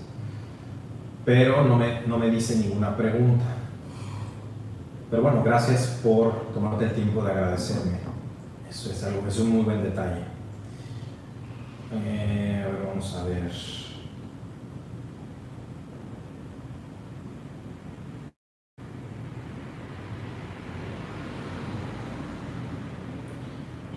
[1.24, 3.44] Pero no me, no me dice ninguna pregunta.
[5.10, 7.98] Pero bueno, gracias por tomarte el tiempo de agradecerme.
[8.68, 10.22] Eso es algo, es un muy buen detalle.
[11.92, 13.87] Eh, a ver, vamos a ver.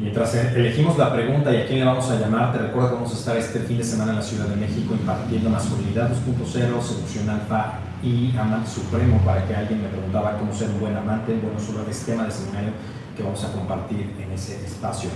[0.02, 3.12] Mientras elegimos la pregunta y a quién le vamos a llamar, te recuerdo que vamos
[3.12, 7.30] a estar este fin de semana en la Ciudad de México impartiendo Masculinidad 2.0, Seducción
[7.30, 11.39] Alfa y Amante Supremo para que alguien me preguntaba cómo ser un buen amante.
[11.39, 12.72] Bueno, sobre este tema de seminario
[13.16, 15.12] que vamos a compartir en ese espacio.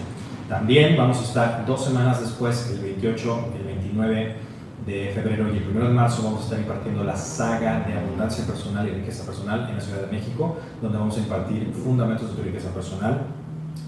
[0.47, 4.36] También vamos a estar dos semanas después, el 28, el 29
[4.86, 8.45] de febrero y el 1 de marzo, vamos a estar impartiendo la saga de abundancia
[8.45, 12.36] personal y riqueza personal en la Ciudad de México, donde vamos a impartir fundamentos de
[12.36, 13.21] tu riqueza personal.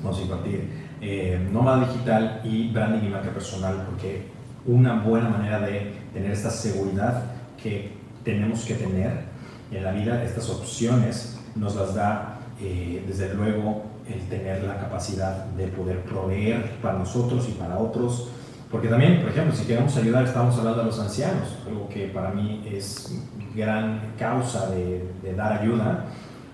[0.04, 4.24] Vamos a impartir eh, nómada digital y branding y marca personal, porque
[4.66, 7.24] una buena manera de tener esta seguridad
[7.62, 7.91] que
[8.24, 9.26] tenemos que tener
[9.72, 15.45] en la vida, estas opciones nos las da eh, desde luego el tener la capacidad
[15.45, 18.30] de poder proveer para nosotros y para otros.
[18.72, 22.32] Porque también, por ejemplo, si queremos ayudar, estamos hablando de los ancianos, algo que para
[22.32, 23.16] mí es
[23.56, 26.06] gran causa de dar ayuda.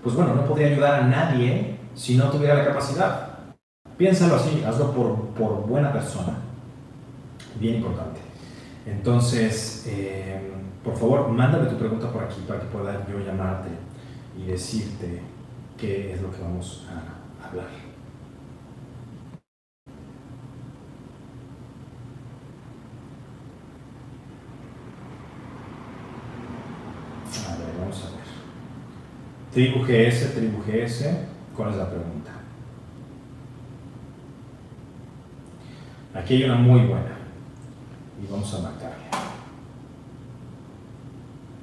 [0.02, 3.33] Pues bueno, no podría ayudar a nadie si no tuviera la capacidad.
[3.96, 6.38] Piénsalo así, hazlo por, por buena persona.
[7.60, 8.20] Bien importante.
[8.86, 10.50] Entonces, eh,
[10.82, 13.68] por favor, mándame tu pregunta por aquí para que pueda yo llamarte
[14.36, 15.22] y decirte
[15.78, 17.68] qué es lo que vamos a hablar.
[27.48, 28.24] A ver, vamos a ver.
[29.52, 31.04] Tribu GS, Tribu GS,
[31.56, 32.33] ¿cuál es la pregunta?
[36.14, 37.16] Aquí hay una muy buena.
[38.22, 39.04] Y vamos a marcarle.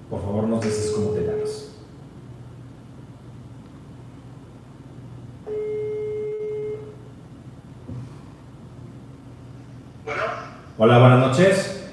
[0.09, 1.69] Por favor, no dices cómo te llamas.
[10.05, 10.21] Bueno,
[10.77, 11.83] Hola, buenas noches.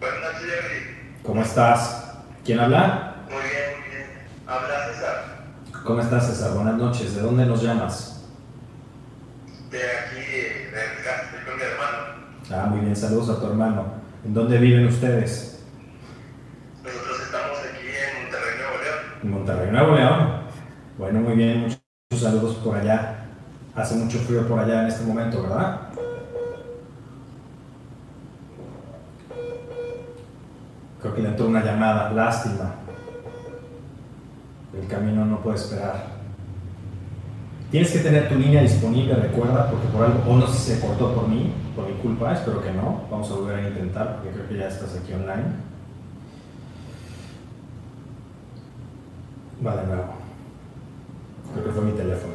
[0.00, 0.96] buenas noches, Jerry.
[1.22, 2.14] ¿Cómo estás?
[2.44, 3.14] ¿Quién habla?
[3.30, 4.06] Muy bien, muy bien.
[4.46, 5.82] Habla César.
[5.84, 6.52] ¿Cómo estás, César?
[6.52, 7.14] Buenas noches.
[7.14, 8.24] ¿De dónde nos llamas?
[9.70, 11.98] De aquí, de mi casa, estoy con mi hermano.
[12.50, 12.94] Ah, muy bien.
[12.94, 13.84] Saludos a tu hermano.
[14.24, 15.64] ¿En dónde viven ustedes?
[16.84, 18.98] Nosotros estamos aquí en Monterrey, Nuevo León.
[19.22, 20.46] En Monterrey, Nuevo León.
[20.96, 21.76] Bueno, muy bien.
[22.10, 23.26] Muchos saludos por allá.
[23.74, 25.80] Hace mucho frío por allá en este momento, ¿verdad?
[31.00, 32.12] Creo que le entró una llamada.
[32.12, 32.76] Lástima.
[34.72, 36.15] El camino no puede esperar.
[37.70, 40.80] Tienes que tener tu línea disponible, recuerda, porque por algo, o no sé si se
[40.80, 43.02] cortó por mí, por mi culpa, espero que no.
[43.10, 45.66] Vamos a volver a intentar, porque creo que ya estás aquí online.
[49.60, 50.14] Vale, nuevo.
[51.52, 52.34] Creo que fue mi teléfono.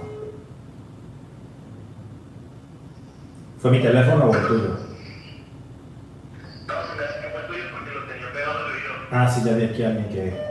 [3.60, 4.70] ¿Fue mi teléfono o el tuyo?
[4.70, 4.78] No,
[6.68, 8.60] que fue tuyo porque lo tenía pegado.
[9.12, 10.51] Ah, sí, ya vi aquí a alguien que...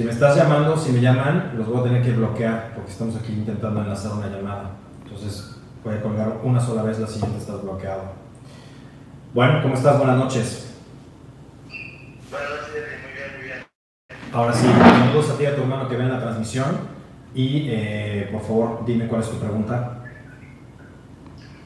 [0.00, 3.14] Si me estás llamando, si me llaman, los voy a tener que bloquear porque estamos
[3.16, 4.70] aquí intentando enlazar una llamada.
[5.04, 8.14] Entonces voy a colgar una sola vez, la siguiente estás bloqueado.
[9.34, 9.98] Bueno, ¿cómo estás?
[9.98, 10.74] Buenas noches.
[12.30, 13.66] Buenas noches, muy bien, muy bien.
[14.32, 16.78] Ahora sí, saludos a ti y a tu hermano que ven la transmisión
[17.34, 20.02] y eh, por favor dime cuál es tu pregunta.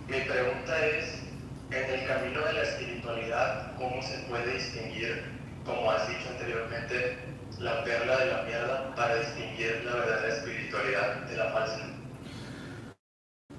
[0.09, 1.23] Mi pregunta es,
[1.71, 5.23] en el camino de la espiritualidad, ¿cómo se puede distinguir,
[5.65, 11.37] como has dicho anteriormente, la perla de la mierda para distinguir la verdadera espiritualidad de
[11.37, 11.81] la falsa?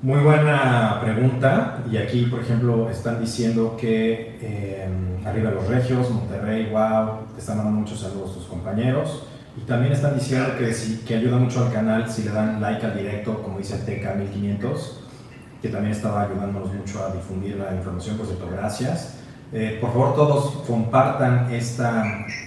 [0.02, 1.84] Muy buena pregunta.
[1.92, 4.88] Y aquí, por ejemplo, están diciendo que eh,
[5.26, 9.24] arriba los regios, Monterrey, wow, te están dando muchos saludos tus compañeros.
[9.58, 12.86] Y también están diciendo que, sí, que ayuda mucho al canal si le dan like
[12.86, 14.78] al directo, como dice TK1500,
[15.62, 18.18] que también estaba ayudándonos mucho a difundir la información.
[18.18, 19.20] Por cierto, gracias.
[19.52, 22.04] Eh, por favor, todos compartan esta,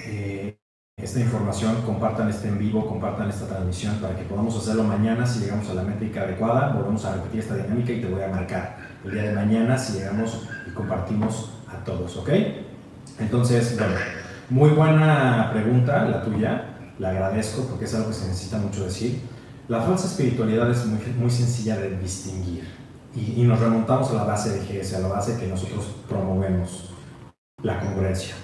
[0.06, 0.58] eh,
[0.98, 5.40] esta información, compartan este en vivo, compartan esta transmisión para que podamos hacerlo mañana si
[5.40, 6.72] llegamos a la métrica adecuada.
[6.72, 9.98] Volvemos a repetir esta dinámica y te voy a marcar el día de mañana si
[9.98, 12.30] llegamos y compartimos a todos, ¿ok?
[13.20, 13.94] Entonces, bueno,
[14.50, 16.64] muy buena pregunta la tuya,
[16.98, 19.22] la agradezco porque es algo que se necesita mucho decir.
[19.68, 22.64] La falsa espiritualidad es muy, muy sencilla de distinguir
[23.14, 26.92] y, y nos remontamos a la base de GS, a la base que nosotros promovemos,
[27.62, 28.34] la congruencia.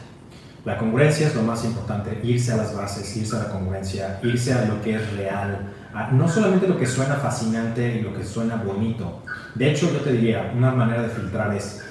[0.65, 4.55] La congruencia es lo más importante, irse a las bases, irse a la congruencia, irse
[4.55, 8.25] a lo que es real, a no solamente lo que suena fascinante y lo que
[8.25, 9.23] suena bonito.
[9.55, 11.83] De hecho, yo te diría, una manera de filtrar es,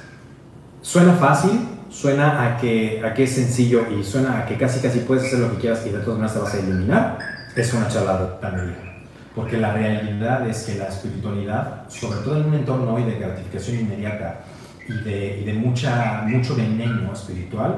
[0.81, 1.51] suena fácil,
[1.89, 5.39] suena a que, a que es sencillo y suena a que casi casi puedes hacer
[5.39, 7.19] lo que quieras y de todas maneras te vas a eliminar,
[7.55, 9.03] es una charlatanería.
[9.35, 13.81] Porque la realidad es que la espiritualidad, sobre todo en un entorno hoy de gratificación
[13.81, 14.45] inmediata
[14.87, 17.77] y de, y de mucha, mucho veneno espiritual,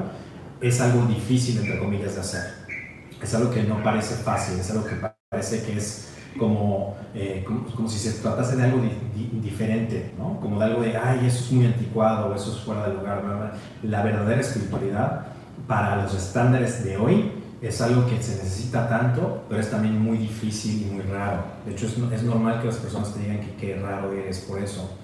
[0.60, 2.66] es algo difícil, entre comillas, de hacer.
[3.22, 4.96] Es algo que no parece fácil, es algo que
[5.30, 10.12] parece que es como, eh, como, como, si se tratase de algo di, di, diferente,
[10.18, 10.38] ¿no?
[10.40, 13.22] Como de algo de, ay, eso es muy anticuado, eso es fuera de lugar.
[13.22, 13.52] Bla, bla.
[13.82, 15.26] La verdadera espiritualidad,
[15.66, 17.32] para los estándares de hoy,
[17.62, 21.42] es algo que se necesita tanto, pero es también muy difícil y muy raro.
[21.64, 24.60] De hecho, es, es normal que las personas te digan que qué raro eres por
[24.60, 24.98] eso.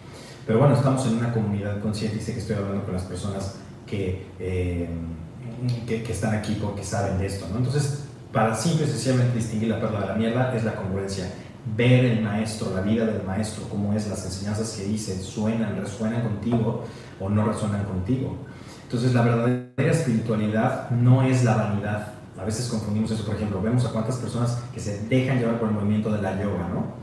[0.46, 3.56] Pero bueno, estamos en una comunidad consciente y sé que estoy hablando con las personas
[3.86, 4.26] que...
[4.38, 4.88] Eh,
[5.86, 7.58] que, están aquí porque saben de esto, ¿no?
[7.58, 11.26] Entonces, para simple y sencillamente distinguir la perla de la mierda es la congruencia.
[11.76, 16.22] Ver el maestro, la vida del maestro, cómo es, las enseñanzas que dice, suenan, resuenan
[16.22, 16.84] contigo
[17.20, 18.36] o no resuenan contigo.
[18.82, 22.14] Entonces, la verdadera espiritualidad no es la vanidad.
[22.38, 25.68] A veces confundimos eso, por ejemplo, vemos a cuántas personas que se dejan llevar por
[25.68, 26.94] el movimiento de la yoga, ¿no?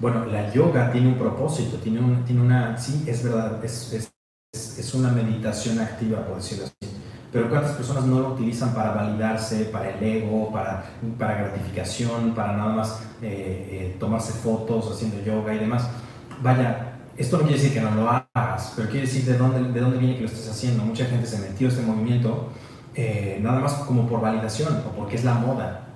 [0.00, 4.78] Bueno, la yoga tiene un propósito, tiene, un, tiene una, sí, es verdad, es, es,
[4.78, 6.93] es una meditación activa, por decirlo así
[7.34, 10.84] pero cuántas personas no lo utilizan para validarse, para el ego, para,
[11.18, 13.26] para gratificación, para nada más eh,
[13.72, 15.88] eh, tomarse fotos haciendo yoga y demás.
[16.40, 19.80] Vaya, esto no quiere decir que no lo hagas, pero quiere decir de dónde, de
[19.80, 20.84] dónde viene que lo estés haciendo.
[20.84, 22.50] Mucha gente se metió a este movimiento
[22.94, 25.88] eh, nada más como por validación o porque es la moda.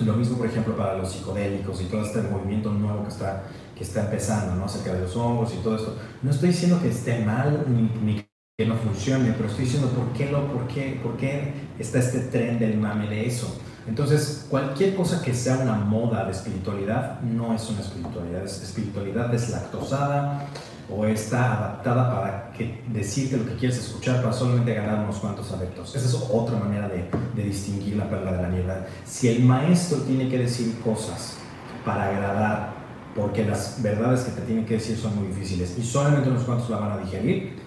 [0.00, 3.42] Lo mismo, por ejemplo, para los psicodélicos y todo este movimiento nuevo que está,
[3.76, 4.64] que está empezando, ¿no?
[4.64, 5.98] acerca de los hongos y todo esto.
[6.22, 8.29] No estoy diciendo que esté mal ni, ni
[8.60, 12.18] que no funcione, pero estoy diciendo por qué, lo, por, qué, por qué está este
[12.18, 13.58] tren del mame de eso.
[13.88, 19.28] Entonces, cualquier cosa que sea una moda de espiritualidad no es una espiritualidad, es espiritualidad
[19.28, 20.46] deslactosada
[20.94, 25.50] o está adaptada para que, decirte lo que quieres escuchar para solamente ganar unos cuantos
[25.52, 25.96] adeptos.
[25.96, 28.86] Esa es otra manera de, de distinguir la perla de la mierda.
[29.06, 31.38] Si el maestro tiene que decir cosas
[31.82, 32.74] para agradar,
[33.16, 36.68] porque las verdades que te tiene que decir son muy difíciles y solamente unos cuantos
[36.68, 37.59] la van a digerir,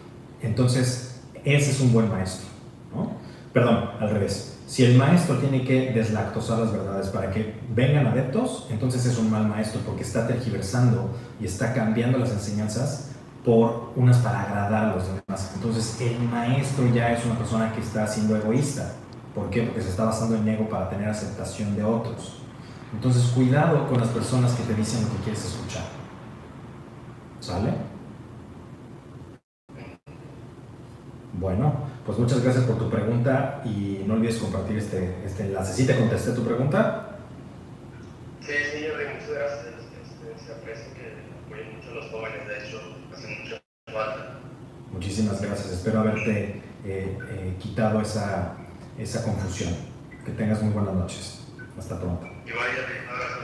[0.44, 2.48] entonces, ese es un buen maestro.
[2.94, 3.14] ¿no?
[3.52, 4.60] Perdón, al revés.
[4.68, 9.30] Si el maestro tiene que deslactosar las verdades para que vengan adeptos, entonces es un
[9.30, 13.12] mal maestro porque está tergiversando y está cambiando las enseñanzas
[13.46, 15.52] por unas para agradar a los demás.
[15.56, 18.94] Entonces el maestro ya es una persona que está siendo egoísta.
[19.36, 19.64] ¿Por qué?
[19.64, 22.38] Porque se está basando en ego para tener aceptación de otros.
[22.94, 25.84] Entonces cuidado con las personas que te dicen lo que quieres escuchar.
[27.39, 27.93] ¿Sale?
[31.34, 35.73] Bueno, pues muchas gracias por tu pregunta y no olvides compartir este, este enlace.
[35.73, 37.17] ¿Sí te contesté tu pregunta?
[38.41, 39.65] Sí, sí, muchas gracias.
[39.65, 41.13] Este, se aprecia que
[41.45, 42.81] apoyen jóvenes, de hecho,
[43.11, 43.57] hace mucho
[43.88, 44.39] falta.
[44.91, 48.53] Muchísimas gracias, espero haberte eh, eh, quitado esa,
[48.97, 49.73] esa confusión.
[50.23, 51.39] Que tengas muy buenas noches.
[51.77, 52.27] Hasta pronto.
[52.45, 53.39] Igual, un abrazo.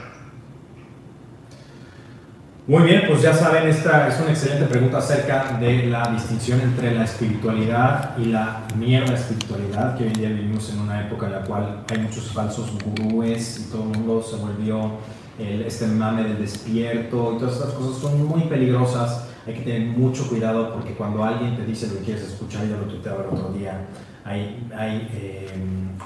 [2.66, 6.94] Muy bien, pues ya saben, esta es una excelente pregunta acerca de la distinción entre
[6.94, 11.32] la espiritualidad y la mierda espiritualidad, que hoy en día vivimos en una época en
[11.32, 14.98] la cual hay muchos falsos gurúes y todo el mundo se volvió
[15.38, 19.26] este mame del despierto y todas estas cosas son muy peligrosas.
[19.46, 22.76] Hay que tener mucho cuidado porque cuando alguien te dice lo que quieres escuchar, ya
[22.76, 23.88] lo tuiteaba el otro día,
[24.22, 25.48] hay, hay, eh,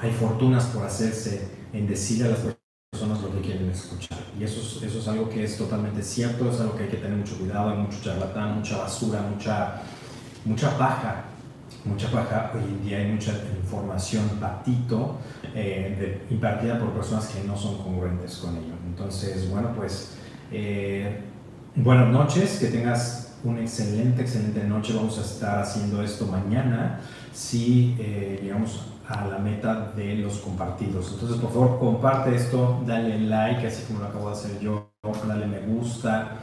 [0.00, 2.38] hay fortunas por hacerse en decirle a las
[2.92, 4.23] personas lo que quieren escuchar.
[4.38, 6.96] Y eso es, eso es algo que es totalmente cierto, es algo que hay que
[6.96, 9.82] tener mucho cuidado, hay mucho charlatán, mucha basura, mucha,
[10.44, 11.24] mucha paja,
[11.84, 12.52] mucha paja.
[12.54, 13.32] Hoy en día hay mucha
[13.62, 15.18] información patito
[15.54, 18.74] eh, impartida por personas que no son congruentes con ello.
[18.86, 20.16] Entonces, bueno, pues
[20.50, 21.20] eh,
[21.76, 24.94] buenas noches, que tengas una excelente, excelente noche.
[24.94, 27.00] Vamos a estar haciendo esto mañana
[27.32, 31.12] si eh, llegamos a la meta de los compartidos.
[31.12, 34.90] Entonces, por favor, comparte esto, dale like, así como lo acabo de hacer yo,
[35.26, 36.38] dale me gusta,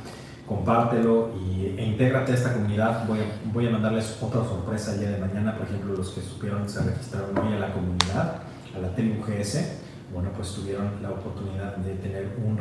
[0.48, 3.08] compártelo y, e intégrate a esta comunidad.
[3.08, 6.22] Voy a, voy a mandarles otra sorpresa el día de mañana, por ejemplo, los que
[6.22, 8.42] supieron se registraron hoy a la comunidad,
[8.76, 9.80] a la tribu GS,
[10.14, 12.60] bueno, pues tuvieron la oportunidad de tener un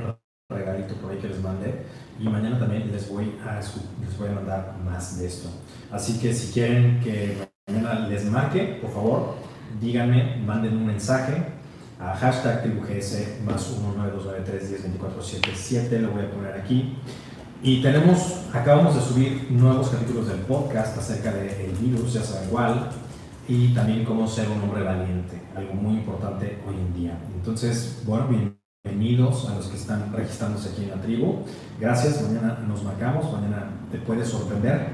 [0.49, 1.85] regalito por ahí que les mandé
[2.19, 5.49] y mañana también les voy a, les voy a mandar más de esto.
[5.91, 9.35] Así que si quieren que mañana les marque, por favor,
[9.81, 11.61] díganme, manden un mensaje
[12.01, 13.15] a hashtag tribugs
[13.45, 16.97] más 19293102477, lo voy a poner aquí.
[17.63, 22.89] Y tenemos, acabamos de subir nuevos capítulos del podcast acerca del virus, ya saben cuál,
[23.47, 27.19] y también cómo ser un hombre valiente, algo muy importante hoy en día.
[27.35, 28.29] Entonces, bueno,
[28.83, 31.41] bienvenidos a los que están registrándose aquí en la tribu.
[31.79, 34.89] Gracias, mañana nos marcamos, mañana te puedes sorprender,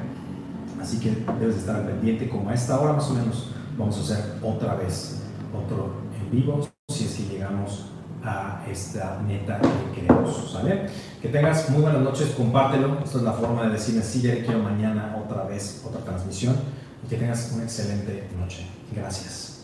[0.80, 4.34] así que debes estar pendiente como a esta hora más o menos vamos a hacer
[4.42, 5.22] otra vez
[5.54, 7.86] otro en vivo si es llegamos
[8.24, 10.86] a esta meta que queremos, ¿sale?
[11.22, 14.60] Que tengas muy buenas noches, compártelo, esta es la forma de decirme si ya quiero
[14.60, 16.56] mañana otra vez otra transmisión
[17.04, 18.66] y que tengas una excelente noche.
[18.94, 19.55] Gracias.